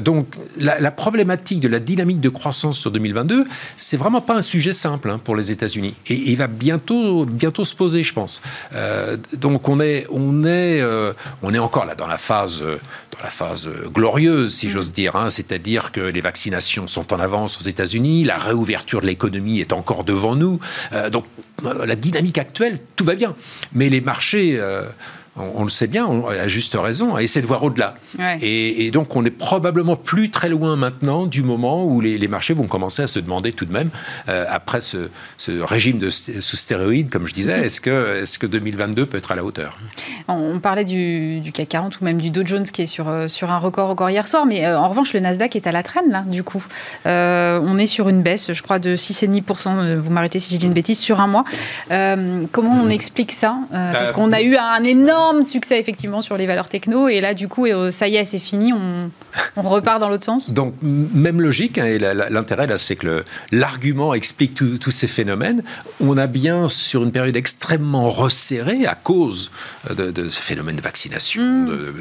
donc 0.00 0.34
la, 0.58 0.90
problématique 0.90 1.60
de 1.60 1.68
la 1.68 1.78
dynamique 1.78 2.20
de 2.20 2.28
croissance 2.28 2.78
sur 2.78 2.90
2022, 2.90 3.44
c'est 3.76 3.96
vraiment 3.96 4.20
pas 4.20 4.34
un 4.34 4.42
sujet 4.42 4.72
simple 4.72 5.10
hein, 5.10 5.20
pour 5.22 5.36
les 5.36 5.50
États-Unis. 5.50 5.94
Et, 6.06 6.14
il 6.14 6.36
va 6.36 6.46
bientôt, 6.46 7.24
bientôt 7.24 7.64
se 7.64 7.74
poser, 7.74 8.04
je 8.04 8.12
pense. 8.12 8.42
donc 9.32 9.68
on 9.68 9.80
est, 9.80 10.06
on 10.10 10.44
est, 10.44 10.82
on 11.42 11.54
est 11.54 11.58
encore 11.58 11.86
là 11.86 11.94
dans 11.94 12.06
la 12.06 12.18
phase, 12.18 12.62
la 13.22 13.30
phase 13.30 13.68
glorieuse, 13.92 14.54
si 14.54 14.70
j'ose 14.70 14.92
dire. 14.92 15.16
Hein. 15.16 15.30
C'est-à-dire 15.30 15.92
que 15.92 16.00
les 16.00 16.20
vaccinations 16.20 16.86
sont 16.86 17.12
en 17.12 17.20
avance 17.20 17.60
aux 17.60 17.68
États-Unis, 17.68 18.24
la 18.24 18.38
réouverture 18.38 19.00
de 19.00 19.06
l'économie 19.06 19.60
est 19.60 19.72
encore 19.72 20.04
devant 20.04 20.36
nous. 20.36 20.60
Euh, 20.92 21.10
donc 21.10 21.24
la 21.62 21.96
dynamique 21.96 22.38
actuelle, 22.38 22.78
tout 22.96 23.04
va 23.04 23.14
bien. 23.14 23.34
Mais 23.72 23.88
les 23.88 24.00
marchés... 24.00 24.60
On, 25.36 25.62
le 25.62 25.70
sait 25.70 25.86
bien, 25.86 26.08
à 26.28 26.48
juste 26.48 26.76
raison, 26.78 27.14
à 27.14 27.22
essayer 27.22 27.40
de 27.40 27.46
voir 27.46 27.62
au-delà. 27.62 27.94
Et, 28.42 28.90
donc, 28.90 29.14
on 29.14 29.24
est 29.24 29.30
probablement 29.30 29.94
plus 29.94 30.30
très 30.30 30.48
loin 30.48 30.74
maintenant 30.74 31.26
du 31.26 31.42
moment 31.42 31.84
où 31.84 32.00
les, 32.00 32.28
marchés 32.28 32.52
vont 32.52 32.66
commencer 32.66 33.02
à 33.02 33.06
se 33.06 33.18
demander 33.18 33.52
tout 33.52 33.64
de 33.64 33.72
même, 33.72 33.90
euh, 34.28 34.44
après 34.48 34.80
ce, 34.80 35.08
régime 35.62 35.98
de, 35.98 36.10
sous 36.10 36.56
stéroïdes, 36.56 37.10
comme 37.10 37.26
je 37.26 37.34
disais, 37.34 37.58
mhm. 37.58 37.64
est-ce 37.64 37.80
que, 37.80 38.22
est 38.22 38.38
que 38.38 38.46
2022 38.46 39.06
peut 39.06 39.18
être 39.18 39.32
à 39.32 39.36
la 39.36 39.44
hauteur? 39.44 39.78
On 40.28 40.58
parlait 40.58 40.84
du, 40.84 41.42
CAC 41.52 41.68
40 41.68 42.00
ou 42.00 42.04
même 42.04 42.20
du 42.20 42.30
Dow 42.30 42.44
Jones 42.44 42.64
qui 42.64 42.82
est 42.82 42.86
sur, 42.86 43.08
euh, 43.08 43.28
sur 43.28 43.50
un 43.50 43.58
record 43.58 43.90
encore 43.90 44.10
hier 44.10 44.26
soir, 44.26 44.46
mais 44.46 44.66
euh, 44.66 44.78
en 44.78 44.88
revanche, 44.88 45.12
le 45.12 45.20
Nasdaq 45.20 45.54
est 45.56 45.66
à 45.66 45.72
la 45.72 45.82
traîne, 45.82 46.10
là, 46.10 46.24
du 46.26 46.42
coup. 46.42 46.64
on 47.04 47.78
est 47.78 47.86
sur 47.86 48.08
une 48.08 48.22
baisse, 48.22 48.52
je 48.52 48.62
crois, 48.62 48.80
de 48.80 48.96
6,5%, 48.96 49.96
vous 49.96 50.10
m'arrêtez 50.10 50.40
si 50.40 50.54
je 50.54 50.58
dis 50.58 50.66
une 50.66 50.72
bêtise, 50.72 50.98
sur 50.98 51.20
un 51.20 51.28
mois. 51.28 51.44
comment 51.88 52.80
on 52.80 52.84
mhm. 52.84 52.90
explique 52.90 53.32
ça 53.32 53.56
Parce 53.70 54.12
qu'on 54.12 54.32
a 54.32 54.42
eu 54.42 54.56
un 54.56 54.82
énorme 54.84 55.29
succès 55.42 55.78
effectivement 55.78 56.22
sur 56.22 56.36
les 56.36 56.46
valeurs 56.46 56.68
techno. 56.68 57.08
Et 57.08 57.20
là 57.20 57.34
du 57.34 57.48
coup 57.48 57.66
euh, 57.66 57.90
ça 57.90 58.08
y 58.08 58.16
est 58.16 58.24
c'est 58.24 58.38
fini 58.38 58.72
on, 58.72 59.10
repart 59.56 60.00
dans 60.00 60.08
l'autre 60.08 60.24
sens. 60.24 60.50
Donc 60.54 60.74
même 60.82 61.40
logique 61.40 61.78
hein, 61.78 61.86
et 61.86 61.98
l'intérêt 61.98 62.66
là 62.66 62.78
c'est 62.78 62.96
que 62.96 63.24
l'argument 63.52 64.14
explique 64.14 64.54
tous 64.54 64.90
ces 64.90 65.06
phénomènes. 65.06 65.62
On 66.00 66.16
a 66.16 66.26
bien 66.26 66.68
sur 66.68 67.02
une 67.02 67.12
période 67.12 67.36
extrêmement 67.36 68.10
resserrée 68.10 68.86
à 68.86 68.94
cause 68.94 69.50
de, 69.88 70.10
de 70.10 70.28
ce 70.28 70.40
phénomène 70.40 70.76
de 70.76 70.82
vaccination 70.82 71.42
mm. 71.42 71.66
de, 71.68 71.94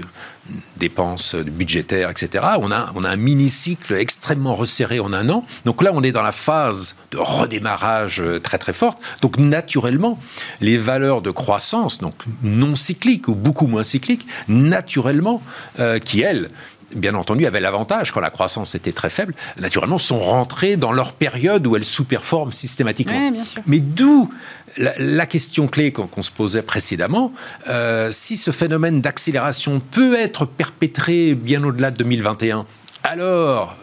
dépenses 0.77 1.35
budgétaires, 1.35 2.09
etc. 2.09 2.45
On 2.59 2.71
a, 2.71 2.91
on 2.95 3.03
a 3.03 3.09
un 3.09 3.15
mini-cycle 3.15 3.93
extrêmement 3.93 4.55
resserré 4.55 4.99
en 4.99 5.13
un 5.13 5.29
an. 5.29 5.45
Donc 5.65 5.81
là, 5.81 5.91
on 5.93 6.03
est 6.03 6.11
dans 6.11 6.23
la 6.23 6.31
phase 6.31 6.95
de 7.11 7.17
redémarrage 7.17 8.23
très 8.43 8.57
très 8.57 8.73
forte. 8.73 8.99
Donc 9.21 9.37
naturellement, 9.37 10.19
les 10.61 10.77
valeurs 10.77 11.21
de 11.21 11.31
croissance, 11.31 11.99
donc 11.99 12.15
non 12.43 12.75
cycliques 12.75 13.27
ou 13.27 13.35
beaucoup 13.35 13.67
moins 13.67 13.83
cycliques, 13.83 14.27
naturellement, 14.47 15.41
euh, 15.79 15.99
qui 15.99 16.21
elles 16.21 16.49
bien 16.95 17.13
entendu, 17.15 17.45
avaient 17.45 17.59
l'avantage, 17.59 18.11
quand 18.11 18.19
la 18.19 18.29
croissance 18.29 18.75
était 18.75 18.91
très 18.91 19.09
faible, 19.09 19.33
naturellement, 19.59 19.97
sont 19.97 20.19
rentrées 20.19 20.77
dans 20.77 20.91
leur 20.91 21.13
période 21.13 21.65
où 21.67 21.75
elles 21.75 21.85
sous-performent 21.85 22.51
systématiquement. 22.51 23.31
Mais 23.67 23.79
d'où 23.79 24.31
la, 24.77 25.25
question 25.25 25.67
clé 25.67 25.91
qu'on 25.91 26.21
se 26.21 26.31
posait 26.31 26.61
précédemment, 26.61 27.33
euh, 27.67 28.09
si 28.11 28.37
ce 28.37 28.51
phénomène 28.51 29.01
d'accélération 29.01 29.79
peut 29.79 30.15
être 30.17 30.45
perpétré 30.45 31.35
bien 31.35 31.63
au-delà 31.63 31.91
de 31.91 31.97
2021, 31.97 32.65
alors 33.03 33.77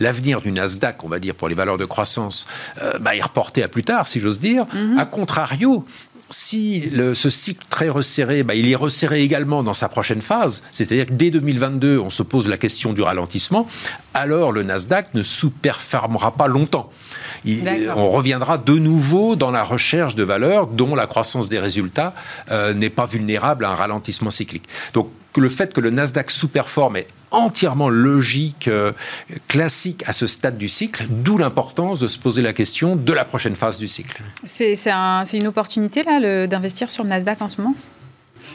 l'avenir 0.00 0.40
du 0.40 0.52
Nasdaq, 0.52 1.04
on 1.04 1.08
va 1.08 1.18
dire, 1.18 1.34
pour 1.34 1.48
les 1.48 1.54
valeurs 1.54 1.78
de 1.78 1.84
croissance, 1.84 2.46
euh, 2.82 2.98
bah, 2.98 3.14
est 3.14 3.22
reporté 3.22 3.62
à 3.62 3.68
plus 3.68 3.84
tard, 3.84 4.08
si 4.08 4.20
j'ose 4.20 4.40
dire. 4.40 4.66
Mm-hmm. 4.74 4.98
A 4.98 5.04
contrario, 5.06 5.86
si 6.30 6.90
ce 7.14 7.30
cycle 7.30 7.64
très 7.68 7.88
resserré, 7.88 8.42
bah, 8.42 8.54
il 8.54 8.70
est 8.70 8.76
resserré 8.76 9.22
également 9.22 9.62
dans 9.62 9.72
sa 9.72 9.88
prochaine 9.88 10.22
phase, 10.22 10.62
c'est-à-dire 10.72 11.06
que 11.06 11.14
dès 11.14 11.30
2022, 11.30 11.98
on 11.98 12.10
se 12.10 12.22
pose 12.22 12.48
la 12.48 12.56
question 12.56 12.92
du 12.92 13.02
ralentissement, 13.02 13.68
alors 14.14 14.50
le 14.50 14.62
Nasdaq 14.62 15.14
ne 15.14 15.22
sous-performera 15.22 16.32
pas 16.32 16.48
longtemps. 16.48 16.90
on 17.44 18.10
reviendra 18.10 18.58
de 18.58 18.74
nouveau 18.74 19.36
dans 19.36 19.50
la 19.50 19.62
recherche 19.62 20.14
de 20.14 20.24
valeurs 20.24 20.66
dont 20.66 20.94
la 20.94 21.06
croissance 21.06 21.48
des 21.48 21.60
résultats 21.60 22.14
euh, 22.50 22.74
n'est 22.74 22.90
pas 22.90 23.06
vulnérable 23.06 23.64
à 23.64 23.70
un 23.70 23.74
ralentissement 23.74 24.30
cyclique. 24.30 24.64
Donc 24.94 25.10
le 25.36 25.48
fait 25.48 25.72
que 25.72 25.80
le 25.80 25.90
Nasdaq 25.90 26.30
sous-performe 26.30 26.96
est 26.96 27.08
entièrement 27.36 27.88
logique, 27.88 28.68
euh, 28.68 28.92
classique 29.46 30.02
à 30.06 30.12
ce 30.12 30.26
stade 30.26 30.58
du 30.58 30.68
cycle, 30.68 31.06
d'où 31.08 31.38
l'importance 31.38 32.00
de 32.00 32.08
se 32.08 32.18
poser 32.18 32.42
la 32.42 32.52
question 32.52 32.96
de 32.96 33.12
la 33.12 33.24
prochaine 33.24 33.54
phase 33.54 33.78
du 33.78 33.86
cycle. 33.86 34.22
C'est 34.44 34.74
une 35.34 35.46
opportunité 35.46 36.02
là 36.02 36.46
d'investir 36.46 36.90
sur 36.90 37.04
le 37.04 37.10
Nasdaq 37.10 37.42
en 37.42 37.48
ce 37.48 37.60
moment? 37.60 37.74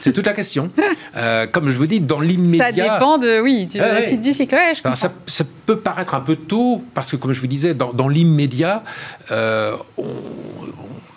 C'est 0.00 0.12
toute 0.12 0.26
la 0.26 0.32
question. 0.32 0.70
Euh, 1.14 1.46
comme 1.46 1.68
je 1.68 1.76
vous 1.76 1.86
dis, 1.86 2.00
dans 2.00 2.20
l'immédiat. 2.20 2.68
Ça 2.68 2.72
dépend 2.72 3.18
de, 3.18 3.38
oui, 3.42 3.66
du, 3.66 3.78
du 4.16 4.32
cycle. 4.32 4.56
ça, 4.94 5.44
peut 5.66 5.78
paraître 5.78 6.14
un 6.14 6.20
peu 6.20 6.36
tôt, 6.36 6.82
parce 6.94 7.10
que, 7.10 7.16
comme 7.16 7.34
je 7.34 7.40
vous 7.42 7.46
disais, 7.46 7.74
dans, 7.74 8.08
l'immédiat, 8.08 8.82
euh, 9.30 9.76
on, 9.98 10.06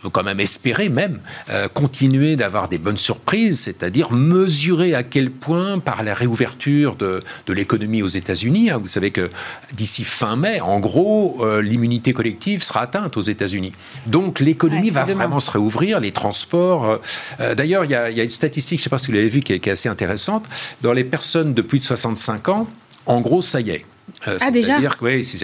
quand 0.10 0.24
même 0.24 0.40
espérer 0.40 0.90
même 0.90 1.20
euh, 1.50 1.68
continuer 1.68 2.36
d'avoir 2.36 2.70
des 2.70 2.78
bonnes 2.78 2.98
surprises, 2.98 3.62
c'est-à-dire 3.62 4.12
mesurer 4.12 4.94
à 4.94 5.04
quel 5.04 5.32
point 5.32 5.80
par 5.80 6.04
la 6.04 6.14
réouverture 6.14 6.96
de, 6.96 7.22
de 7.46 7.54
l'économie 7.54 8.02
aux 8.02 8.08
États-Unis, 8.08 8.70
hein, 8.70 8.78
vous 8.78 8.88
savez 8.88 9.12
que 9.12 9.30
d'ici 9.74 10.04
fin 10.04 10.36
mai, 10.36 10.62
en 10.62 10.80
gros, 10.80 11.38
euh, 11.42 11.62
l'immunité 11.62 12.14
collective 12.14 12.64
sera 12.64 12.82
atteinte 12.82 13.18
aux 13.18 13.22
États-Unis. 13.22 13.74
Donc 14.08 14.40
l'économie 14.40 14.90
va 14.90 15.06
vraiment 15.06 15.40
se 15.40 15.52
réouvrir, 15.52 16.00
les 16.00 16.12
transports. 16.12 17.00
Euh, 17.40 17.56
d'ailleurs, 17.56 17.86
il 17.86 17.90
y, 17.90 17.94
y, 17.94 18.22
a 18.22 18.24
une 18.24 18.30
statistique, 18.30 18.80
je 18.80 18.82
ne 18.82 18.84
sais 18.86 18.90
pas 18.90 18.98
si 18.98 19.08
vous 19.08 19.14
l'avez 19.14 19.30
vu, 19.30 19.42
qui 19.42 19.54
est, 19.54 19.60
qui 19.60 19.70
est 19.70 19.74
assez 19.74 19.90
intéressante. 19.90 20.46
Dans 20.82 20.94
les 20.94 21.04
personnes 21.04 21.54
de 21.54 21.62
plus 21.62 21.80
de 21.80 21.84
65 21.84 22.50
ans, 22.50 22.68
en 23.06 23.22
gros, 23.22 23.42
ça 23.42 23.62
y 23.62 23.72
est. 23.72 23.86
Euh, 24.28 24.38
ah, 24.40 24.52
c'est-à-dire 24.52 24.98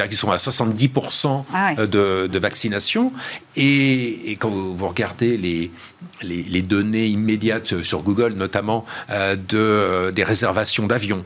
qu'ils 0.07 0.17
sont 0.17 0.31
à 0.31 0.35
70% 0.35 1.43
ah, 1.53 1.75
de, 1.75 2.27
de, 2.27 2.39
vaccination. 2.39 3.11
Et, 3.55 4.37
quand 4.39 4.49
vous, 4.49 4.87
regardez 4.87 5.37
les, 5.37 5.71
les, 6.23 6.61
données 6.61 7.07
immédiates 7.07 7.81
sur 7.83 8.01
Google, 8.01 8.33
notamment 8.33 8.85
euh, 9.09 9.35
de, 9.35 9.57
euh, 9.57 10.11
des 10.11 10.23
réservations 10.23 10.87
d'avions, 10.87 11.25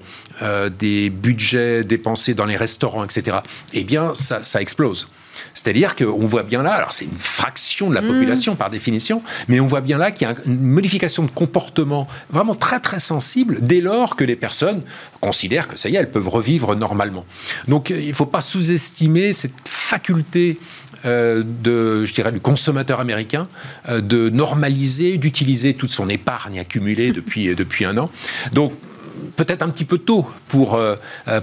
des 0.79 1.09
budgets 1.09 1.83
dépensés 1.83 2.33
dans 2.33 2.45
les 2.45 2.57
restaurants, 2.57 3.03
etc., 3.03 3.37
eh 3.73 3.83
bien, 3.83 4.13
ça, 4.15 4.43
ça 4.43 4.61
explose. 4.61 5.07
C'est-à-dire 5.53 5.95
qu'on 5.95 6.25
voit 6.25 6.43
bien 6.43 6.63
là, 6.63 6.73
alors 6.73 6.93
c'est 6.93 7.05
une 7.05 7.17
fraction 7.17 7.89
de 7.89 7.95
la 7.95 8.01
mm. 8.01 8.07
population 8.07 8.55
par 8.55 8.69
définition, 8.69 9.21
mais 9.47 9.59
on 9.59 9.67
voit 9.67 9.81
bien 9.81 9.97
là 9.97 10.11
qu'il 10.11 10.27
y 10.27 10.31
a 10.31 10.35
une 10.45 10.61
modification 10.61 11.23
de 11.23 11.31
comportement 11.31 12.07
vraiment 12.29 12.55
très 12.55 12.79
très 12.79 12.99
sensible 12.99 13.59
dès 13.61 13.81
lors 13.81 14.15
que 14.15 14.23
les 14.23 14.35
personnes 14.35 14.83
considèrent 15.21 15.67
que 15.67 15.77
ça 15.77 15.89
y 15.89 15.95
est, 15.95 15.99
elles 15.99 16.11
peuvent 16.11 16.29
revivre 16.29 16.75
normalement. 16.75 17.25
Donc 17.67 17.89
il 17.89 18.09
ne 18.09 18.13
faut 18.13 18.25
pas 18.25 18.41
sous-estimer 18.41 19.33
cette 19.33 19.53
faculté 19.65 20.59
euh, 21.05 21.43
de, 21.45 22.05
je 22.05 22.13
dirais, 22.13 22.31
du 22.31 22.39
consommateur 22.39 22.99
américain 22.99 23.47
euh, 23.89 24.01
de 24.01 24.29
normaliser, 24.29 25.17
d'utiliser 25.17 25.73
toute 25.73 25.91
son 25.91 26.09
épargne 26.09 26.59
accumulée 26.59 27.11
depuis, 27.11 27.55
depuis 27.55 27.85
un 27.85 27.97
an. 27.97 28.09
Donc 28.53 28.73
peut-être 29.35 29.61
un 29.61 29.69
petit 29.69 29.85
peu 29.85 29.97
tôt 29.97 30.27
pour, 30.47 30.75
euh, 30.75 30.95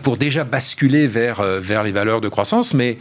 pour 0.03 0.17
déjà 0.17 0.45
basculer 0.45 1.07
vers, 1.07 1.43
vers 1.43 1.83
les 1.83 1.93
valeurs 1.93 2.21
de 2.21 2.29
croissance, 2.29 2.75
mais 2.75 2.99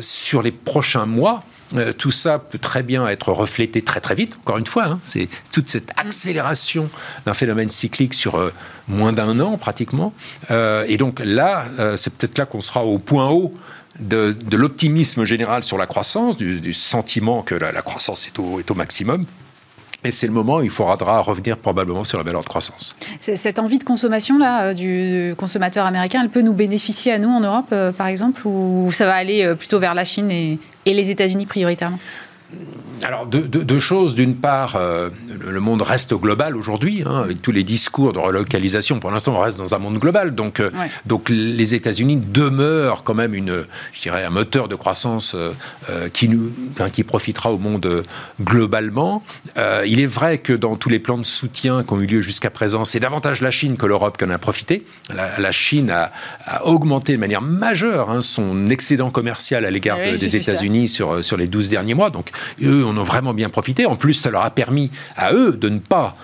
sur 0.00 0.42
les 0.42 0.52
prochains 0.52 1.06
mois, 1.06 1.44
euh, 1.76 1.92
tout 1.92 2.10
ça 2.10 2.38
peut 2.38 2.58
très 2.58 2.82
bien 2.82 3.06
être 3.08 3.30
reflété 3.30 3.82
très 3.82 4.00
très 4.00 4.14
vite. 4.14 4.38
Encore 4.40 4.56
une 4.56 4.66
fois, 4.66 4.84
hein, 4.84 5.00
c'est 5.02 5.28
toute 5.52 5.68
cette 5.68 5.90
mm. 5.90 6.00
accélération 6.00 6.90
d'un 7.26 7.34
phénomène 7.34 7.68
cyclique 7.68 8.14
sur 8.14 8.36
euh, 8.36 8.52
moins 8.88 9.12
d'un 9.12 9.38
an 9.40 9.58
pratiquement. 9.58 10.14
et 10.50 10.96
donc 10.96 11.20
là, 11.22 11.66
c'est 11.96 12.14
peut-être 12.14 12.38
là 12.38 12.46
qu'on 12.46 12.62
sera 12.62 12.84
au 12.84 12.98
point 12.98 13.28
haut 13.28 13.52
de, 14.00 14.36
l'optimisme 14.56 15.24
général 15.24 15.62
sur 15.62 15.78
la 15.78 15.86
croissance, 15.86 16.36
du, 16.36 16.72
sentiment 16.72 17.42
que 17.42 17.54
la, 17.54 17.82
croissance 17.82 18.26
est 18.26 18.38
au, 18.38 18.60
est 18.60 18.70
au 18.70 18.74
maximum. 18.74 19.26
Et 20.04 20.12
c'est 20.12 20.28
le 20.28 20.32
moment 20.32 20.58
où 20.58 20.62
il 20.62 20.70
faudra 20.70 21.20
revenir 21.20 21.56
probablement 21.56 22.04
sur 22.04 22.18
la 22.18 22.24
valeur 22.24 22.42
de 22.42 22.48
croissance. 22.48 22.94
Cette 23.18 23.58
envie 23.58 23.78
de 23.78 23.84
consommation 23.84 24.38
là 24.38 24.66
euh, 24.66 24.74
du 24.74 25.34
consommateur 25.36 25.86
américain, 25.86 26.20
elle 26.22 26.30
peut 26.30 26.40
nous 26.40 26.52
bénéficier 26.52 27.12
à 27.12 27.18
nous 27.18 27.28
en 27.28 27.40
Europe, 27.40 27.66
euh, 27.72 27.90
par 27.90 28.06
exemple, 28.06 28.46
ou 28.46 28.90
ça 28.92 29.06
va 29.06 29.14
aller 29.14 29.44
euh, 29.44 29.56
plutôt 29.56 29.80
vers 29.80 29.94
la 29.94 30.04
Chine 30.04 30.30
et, 30.30 30.60
et 30.86 30.94
les 30.94 31.10
États-Unis 31.10 31.46
prioritairement? 31.46 31.98
Alors, 33.04 33.26
deux, 33.26 33.78
choses. 33.78 34.14
D'une 34.14 34.34
part, 34.34 34.76
euh, 34.76 35.10
le 35.40 35.60
monde 35.60 35.82
reste 35.82 36.14
global 36.14 36.56
aujourd'hui, 36.56 37.02
hein, 37.06 37.22
avec 37.22 37.42
tous 37.42 37.52
les 37.52 37.64
discours 37.64 38.12
de 38.12 38.18
relocalisation. 38.18 38.98
Pour 39.00 39.10
l'instant, 39.10 39.34
on 39.36 39.40
reste 39.40 39.58
dans 39.58 39.74
un 39.74 39.78
monde 39.78 39.98
global. 39.98 40.34
Donc, 40.34 40.60
euh, 40.60 40.70
donc 41.06 41.28
les 41.28 41.74
États-Unis 41.74 42.16
demeurent 42.16 43.04
quand 43.04 43.14
même 43.14 43.34
une, 43.34 43.64
je 43.92 44.02
dirais, 44.02 44.24
un 44.24 44.30
moteur 44.30 44.68
de 44.68 44.74
croissance 44.74 45.36
qui, 46.12 46.28
nous, 46.28 46.52
qui 46.92 47.04
profitera 47.04 47.52
au 47.52 47.58
monde 47.58 48.04
globalement. 48.40 49.22
il 49.86 50.00
est 50.00 50.06
vrai 50.06 50.38
que 50.38 50.52
dans 50.52 50.76
tous 50.76 50.88
les 50.88 50.98
plans 50.98 51.18
de 51.18 51.24
soutien 51.24 51.82
qui 51.82 51.92
ont 51.92 52.00
eu 52.00 52.06
lieu 52.06 52.20
jusqu'à 52.20 52.50
présent, 52.50 52.84
c'est 52.84 53.00
davantage 53.00 53.40
la 53.40 53.50
Chine 53.50 53.76
que 53.76 53.86
l'Europe 53.86 54.18
qui 54.18 54.24
en 54.24 54.30
a 54.30 54.38
profité. 54.38 54.84
La, 55.14 55.52
Chine 55.52 55.90
a, 55.90 56.10
augmenté 56.64 57.12
de 57.12 57.18
manière 57.18 57.42
majeure 57.42 58.10
hein, 58.10 58.22
son 58.22 58.68
excédent 58.68 59.10
commercial 59.10 59.64
à 59.64 59.70
l'égard 59.70 59.98
eh 60.00 60.16
des 60.16 60.36
États-Unis 60.36 60.88
sur, 60.88 61.24
sur 61.24 61.36
les 61.36 61.46
12 61.46 61.68
derniers 61.68 61.94
mois. 61.94 62.10
Donc, 62.10 62.30
eux 62.62 62.84
en 62.88 62.98
ont 62.98 63.04
vraiment 63.04 63.34
bien 63.34 63.48
profité. 63.48 63.86
En 63.86 63.96
plus, 63.96 64.14
ça 64.14 64.30
leur 64.30 64.42
a 64.42 64.50
permis 64.50 64.90
à 65.16 65.32
eux 65.32 65.52
de 65.52 65.68
ne 65.68 65.78
pas 65.78 66.16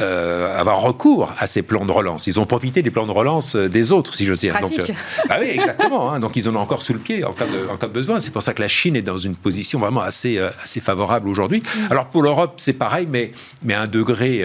euh, 0.00 0.58
avoir 0.58 0.80
recours 0.80 1.34
à 1.38 1.46
ces 1.46 1.60
plans 1.60 1.84
de 1.84 1.92
relance. 1.92 2.26
Ils 2.26 2.40
ont 2.40 2.46
profité 2.46 2.80
des 2.80 2.90
plans 2.90 3.06
de 3.06 3.12
relance 3.12 3.56
euh, 3.56 3.68
des 3.68 3.92
autres, 3.92 4.14
si 4.14 4.24
j'ose 4.24 4.40
dire. 4.40 4.58
Donc, 4.58 4.72
euh, 4.78 4.92
ah 5.28 5.36
oui, 5.38 5.48
exactement. 5.50 6.10
Hein. 6.10 6.18
donc 6.18 6.34
ils 6.34 6.48
en 6.48 6.56
ont 6.56 6.60
encore 6.60 6.80
sous 6.80 6.94
le 6.94 6.98
pied 6.98 7.24
en 7.24 7.34
cas 7.34 7.44
de, 7.44 7.68
en 7.70 7.76
cas 7.76 7.88
de 7.88 7.92
besoin. 7.92 8.18
C'est 8.18 8.30
pour 8.30 8.40
ça 8.40 8.54
que 8.54 8.62
la 8.62 8.68
Chine 8.68 8.96
est 8.96 9.02
dans 9.02 9.18
une 9.18 9.36
position 9.36 9.80
vraiment 9.80 10.00
assez, 10.00 10.38
assez 10.64 10.80
favorable 10.80 11.28
aujourd'hui. 11.28 11.58
Mm. 11.60 11.78
Alors 11.90 12.06
pour 12.06 12.22
l'Europe, 12.22 12.54
c'est 12.56 12.72
pareil, 12.72 13.06
mais, 13.06 13.32
mais 13.62 13.74
à 13.74 13.82
un 13.82 13.86
degré, 13.86 14.42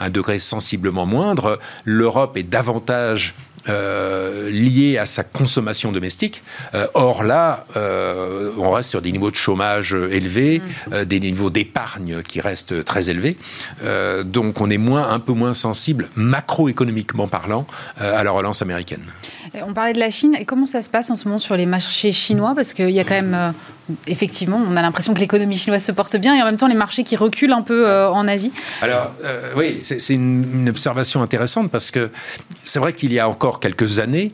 un 0.00 0.10
degré 0.10 0.40
sensiblement 0.40 1.06
moindre. 1.06 1.60
L'Europe 1.84 2.36
est 2.36 2.42
davantage 2.42 3.36
euh, 3.68 4.96
à 4.98 5.06
sa 5.06 5.22
consommation 5.22 5.92
domestique. 5.92 6.42
Euh, 6.74 6.86
or 6.94 7.22
là, 7.22 7.64
euh, 7.76 8.50
on 8.58 8.70
reste 8.70 8.90
sur 8.90 9.02
des 9.02 9.12
niveaux 9.12 9.30
de 9.30 9.36
chômage 9.36 9.92
élevés, 9.92 10.60
mm. 10.90 11.04
des 11.04 11.20
niveaux 11.20 11.50
d'épargne 11.50 12.22
qui 12.22 12.40
restent 12.40 12.84
très 12.84 13.10
élevés. 13.10 13.36
donc 14.24 14.60
on 14.60 14.70
est 14.70 14.78
moins, 14.78 15.10
un 15.10 15.20
peu 15.20 15.32
moins 15.32 15.54
sensible, 15.54 16.08
macroéconomiquement 16.16 17.28
parlant, 17.28 17.66
à 17.98 18.24
la 18.24 18.30
relance 18.30 18.62
américaine. 18.62 19.02
On 19.66 19.72
parlait 19.72 19.92
de 19.92 19.98
la 19.98 20.10
Chine. 20.10 20.36
Et 20.38 20.44
comment 20.44 20.66
ça 20.66 20.82
se 20.82 20.90
passe 20.90 21.10
en 21.10 21.16
ce 21.16 21.26
moment 21.26 21.38
sur 21.38 21.56
les 21.56 21.66
marchés 21.66 22.12
chinois? 22.12 22.54
Parce 22.54 22.72
qu'il 22.72 22.90
y 22.90 23.00
a 23.00 23.04
quand 23.04 23.14
même, 23.14 23.54
effectivement, 24.06 24.60
on 24.68 24.76
a 24.76 24.82
l'impression 24.82 25.14
que 25.14 25.20
l'économie 25.20 25.56
chinoise 25.56 25.84
se 25.84 25.92
porte 25.92 26.16
bien 26.16 26.34
et 26.34 26.42
en 26.42 26.44
même 26.44 26.56
temps 26.56 26.66
les 26.66 26.74
marchés 26.74 27.04
qui 27.04 27.16
reculent 27.16 27.52
un 27.52 27.62
peu 27.62 27.90
en 28.08 28.26
Asie. 28.28 28.52
Alors, 28.82 29.12
oui, 29.56 29.78
c'est 29.80 30.14
une, 30.14 30.60
une 30.60 30.68
observation 30.68 31.22
intéressante 31.22 31.70
parce 31.70 31.90
que 31.90 32.10
c'est 32.64 32.78
vrai 32.78 32.92
qu'il 32.92 33.12
y 33.12 33.18
a 33.18 33.28
encore 33.28 33.57
quelques 33.60 33.98
années, 33.98 34.32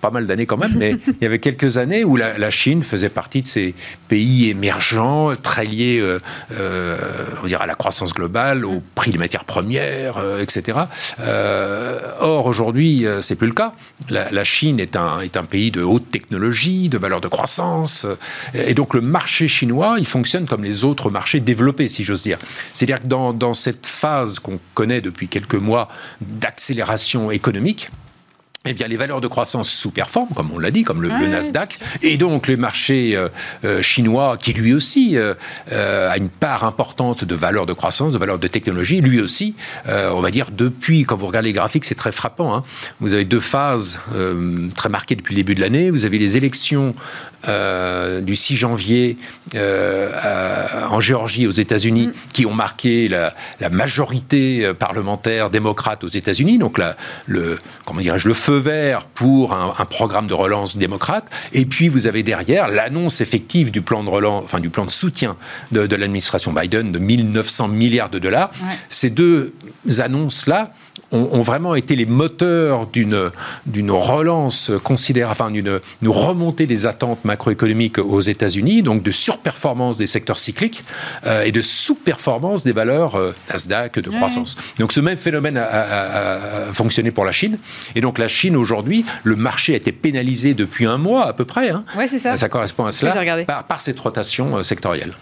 pas 0.00 0.10
mal 0.10 0.26
d'années 0.26 0.46
quand 0.46 0.56
même, 0.56 0.74
mais 0.76 0.96
il 1.06 1.22
y 1.22 1.26
avait 1.26 1.38
quelques 1.38 1.76
années 1.76 2.04
où 2.04 2.16
la, 2.16 2.50
Chine 2.50 2.82
faisait 2.82 3.08
partie 3.08 3.42
de 3.42 3.46
ces 3.46 3.74
pays 4.08 4.50
émergents, 4.50 5.34
très 5.36 5.64
liés 5.64 6.00
euh, 6.00 6.18
euh, 6.52 6.98
on 7.44 7.60
à 7.60 7.66
la 7.66 7.74
croissance 7.74 8.12
globale, 8.12 8.64
au 8.64 8.82
prix 8.94 9.10
des 9.10 9.18
matières 9.18 9.44
premières, 9.44 10.16
euh, 10.18 10.40
etc. 10.40 10.78
or, 12.20 12.46
aujourd'hui, 12.46 13.06
c'est 13.20 13.34
plus 13.34 13.46
le 13.46 13.52
cas. 13.52 13.72
La, 14.08 14.44
Chine 14.44 14.80
est 14.80 14.96
un, 14.96 15.20
est 15.20 15.36
un 15.36 15.44
pays 15.44 15.70
de 15.70 15.82
haute 15.82 16.10
technologie, 16.10 16.88
de 16.88 16.98
valeur 16.98 17.20
de 17.20 17.28
croissance, 17.28 18.06
et 18.54 18.74
donc 18.74 18.94
le 18.94 19.00
marché 19.00 19.48
chinois, 19.48 19.96
il 19.98 20.06
fonctionne 20.06 20.46
comme 20.46 20.64
les 20.64 20.84
autres 20.84 21.10
marchés 21.10 21.40
développés, 21.40 21.88
si 21.88 22.04
j'ose 22.04 22.22
dire. 22.22 22.38
C'est-à-dire 22.72 23.02
que 23.02 23.06
dans, 23.06 23.32
dans 23.32 23.54
cette 23.54 23.86
phase 23.86 24.38
qu'on 24.38 24.58
connaît 24.74 25.00
depuis 25.00 25.28
quelques 25.28 25.54
mois 25.54 25.88
d'accélération 26.20 27.30
économique, 27.30 27.90
eh 28.66 28.74
bien, 28.74 28.88
les 28.88 28.98
valeurs 28.98 29.22
de 29.22 29.26
croissance 29.26 29.70
sous-performent, 29.70 30.34
comme 30.34 30.50
on 30.52 30.58
l'a 30.58 30.70
dit, 30.70 30.82
comme 30.82 31.00
le, 31.00 31.08
Nasdaq, 31.08 31.78
et 32.02 32.18
donc 32.18 32.46
les 32.46 32.58
marchés 32.58 33.16
euh, 33.16 33.28
euh, 33.64 33.80
chinois, 33.80 34.36
qui 34.38 34.52
lui 34.52 34.74
aussi 34.74 35.16
euh, 35.16 35.32
a 35.72 36.18
une 36.18 36.28
part 36.28 36.64
importante 36.64 37.24
de 37.24 37.34
valeurs 37.34 37.64
de 37.64 37.72
croissance, 37.72 38.12
de 38.12 38.18
valeurs 38.18 38.38
de 38.38 38.48
technologie, 38.48 39.00
lui 39.00 39.18
aussi, 39.18 39.54
on 39.86 40.20
va 40.20 40.30
dire, 40.30 40.48
depuis, 40.50 41.04
quand 41.04 41.16
vous 41.16 41.26
regardez 41.26 41.48
les 41.48 41.52
graphiques, 41.54 41.86
c'est 41.86 41.94
très 41.94 42.12
frappant. 42.12 42.54
Hein. 42.54 42.64
Vous 43.00 43.14
avez 43.14 43.24
deux 43.24 43.40
phases 43.40 43.98
très 44.74 44.90
marquées 44.90 45.14
depuis 45.14 45.34
le 45.34 45.36
début 45.36 45.54
de 45.54 45.60
l'année. 45.60 45.90
Vous 45.90 46.04
avez 46.04 46.18
les 46.18 46.36
élections 46.36 46.94
du 47.46 48.36
6 48.36 48.56
janvier 48.56 49.16
en 49.54 51.00
Géorgie, 51.00 51.46
aux 51.46 51.50
États-Unis, 51.50 52.08
mm. 52.08 52.12
qui 52.32 52.46
ont 52.46 52.54
marqué 52.54 53.08
la, 53.08 53.34
la, 53.60 53.70
majorité 53.70 54.72
parlementaire 54.78 55.48
démocrate 55.48 56.04
aux 56.04 56.08
États-Unis, 56.08 56.58
donc 56.58 56.76
la, 56.76 56.96
le, 57.26 57.58
comment 57.86 58.00
dirais-je, 58.00 58.28
le 58.28 58.34
feu 58.34 58.49
vert 58.54 59.04
pour 59.06 59.52
un, 59.52 59.72
programme 59.86 60.26
de 60.26 60.34
relance 60.34 60.76
démocrate, 60.76 61.28
et 61.52 61.64
puis 61.66 61.88
vous 61.88 62.06
avez 62.06 62.22
derrière 62.22 62.68
l'annonce 62.68 63.20
effective 63.20 63.70
du 63.70 63.82
plan 63.82 64.04
de 64.04 64.08
relance, 64.08 64.44
enfin 64.44 64.60
du 64.60 64.70
plan 64.70 64.84
de 64.84 64.90
soutien 64.90 65.36
de, 65.72 65.80
l'administration 65.96 66.52
Biden 66.52 66.92
de 66.92 66.98
1900 66.98 67.68
milliards 67.68 68.10
de 68.10 68.18
dollars. 68.18 68.50
Ces 68.88 69.10
deux 69.10 69.52
annonces-là 69.98 70.72
ont, 71.12 71.42
vraiment 71.42 71.74
été 71.74 71.96
les 71.96 72.06
moteurs 72.06 72.86
d'une 72.86 73.30
d'une 73.66 73.90
relance 73.90 74.70
considérable, 74.82 75.32
enfin 75.32 75.50
d'une 75.50 75.80
remontée 76.04 76.66
des 76.66 76.86
attentes 76.86 77.24
macroéconomiques 77.24 77.98
aux 77.98 78.20
États-Unis, 78.20 78.82
donc 78.82 79.02
de 79.02 79.10
surperformance 79.10 79.98
des 79.98 80.06
secteurs 80.06 80.38
cycliques 80.38 80.84
euh, 81.26 81.42
et 81.42 81.52
de 81.52 81.62
sous-performance 81.62 82.64
des 82.64 82.72
valeurs 82.72 83.16
euh, 83.16 83.34
Nasdaq 83.50 83.98
de 83.98 84.10
croissance. 84.10 84.56
Donc 84.78 84.92
ce 84.92 85.00
même 85.00 85.18
phénomène 85.18 85.56
a, 85.56 86.72
fonctionné 86.72 87.10
pour 87.10 87.24
la 87.24 87.32
Chine, 87.32 87.58
et 87.94 88.00
donc 88.00 88.18
la 88.18 88.28
Chine 88.28 88.56
aujourd'hui, 88.56 89.04
le 89.24 89.36
marché 89.36 89.74
a 89.74 89.76
été 89.76 89.92
pénalisé 89.92 90.54
depuis 90.54 90.86
un 90.86 90.98
mois 90.98 91.26
à 91.26 91.32
peu 91.32 91.44
près. 91.44 91.70
Hein. 91.70 91.84
c'est 92.06 92.18
ça. 92.18 92.36
Ça 92.36 92.48
correspond 92.48 92.86
à 92.86 92.92
cela 92.92 93.44
par, 93.44 93.64
par, 93.64 93.80
cette 93.80 93.98
rotation 93.98 94.58
euh, 94.58 94.62
sectorielle. 94.62 95.14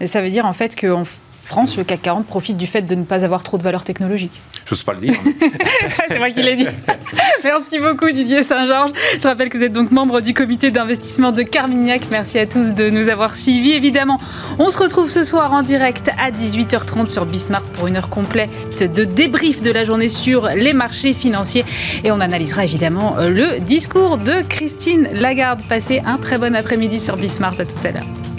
Et 0.00 0.06
ça 0.06 0.22
veut 0.22 0.30
dire 0.30 0.46
en 0.46 0.52
fait 0.52 0.78
qu'en 0.78 1.04
France, 1.44 1.76
le 1.76 1.84
CAC 1.84 2.02
40 2.02 2.26
profite 2.26 2.56
du 2.56 2.66
fait 2.66 2.82
de 2.82 2.94
ne 2.94 3.04
pas 3.04 3.24
avoir 3.24 3.42
trop 3.42 3.58
de 3.58 3.62
valeur 3.62 3.84
technologique. 3.84 4.40
J'ose 4.66 4.82
pas 4.82 4.94
le 4.94 5.00
dire. 5.00 5.14
c'est 6.08 6.18
moi 6.18 6.30
qui 6.30 6.42
l'ai 6.42 6.56
dit. 6.56 6.66
Merci 7.44 7.78
beaucoup 7.78 8.10
Didier 8.10 8.42
Saint-Georges. 8.42 8.92
Je 9.20 9.28
rappelle 9.28 9.50
que 9.50 9.58
vous 9.58 9.62
êtes 9.62 9.72
donc 9.72 9.90
membre 9.90 10.20
du 10.22 10.32
comité 10.32 10.70
d'investissement 10.70 11.32
de 11.32 11.42
Carmignac. 11.42 12.02
Merci 12.10 12.38
à 12.38 12.46
tous 12.46 12.72
de 12.72 12.88
nous 12.88 13.10
avoir 13.10 13.34
suivis. 13.34 13.72
Évidemment, 13.72 14.18
on 14.58 14.70
se 14.70 14.78
retrouve 14.78 15.10
ce 15.10 15.22
soir 15.22 15.52
en 15.52 15.62
direct 15.62 16.10
à 16.18 16.30
18h30 16.30 17.08
sur 17.08 17.26
Bismarck 17.26 17.64
pour 17.74 17.88
une 17.88 17.96
heure 17.96 18.08
complète 18.08 18.92
de 18.92 19.04
débrief 19.04 19.60
de 19.60 19.70
la 19.70 19.84
journée 19.84 20.08
sur 20.08 20.48
les 20.48 20.72
marchés 20.72 21.12
financiers. 21.12 21.66
Et 22.04 22.10
on 22.10 22.20
analysera 22.20 22.64
évidemment 22.64 23.16
le 23.18 23.60
discours 23.60 24.16
de 24.16 24.40
Christine 24.48 25.08
Lagarde. 25.12 25.60
Passez 25.68 26.00
un 26.06 26.16
très 26.16 26.38
bon 26.38 26.56
après-midi 26.56 26.98
sur 26.98 27.16
Bismarck. 27.16 27.60
À 27.60 27.66
tout 27.66 27.86
à 27.86 27.90
l'heure. 27.90 28.33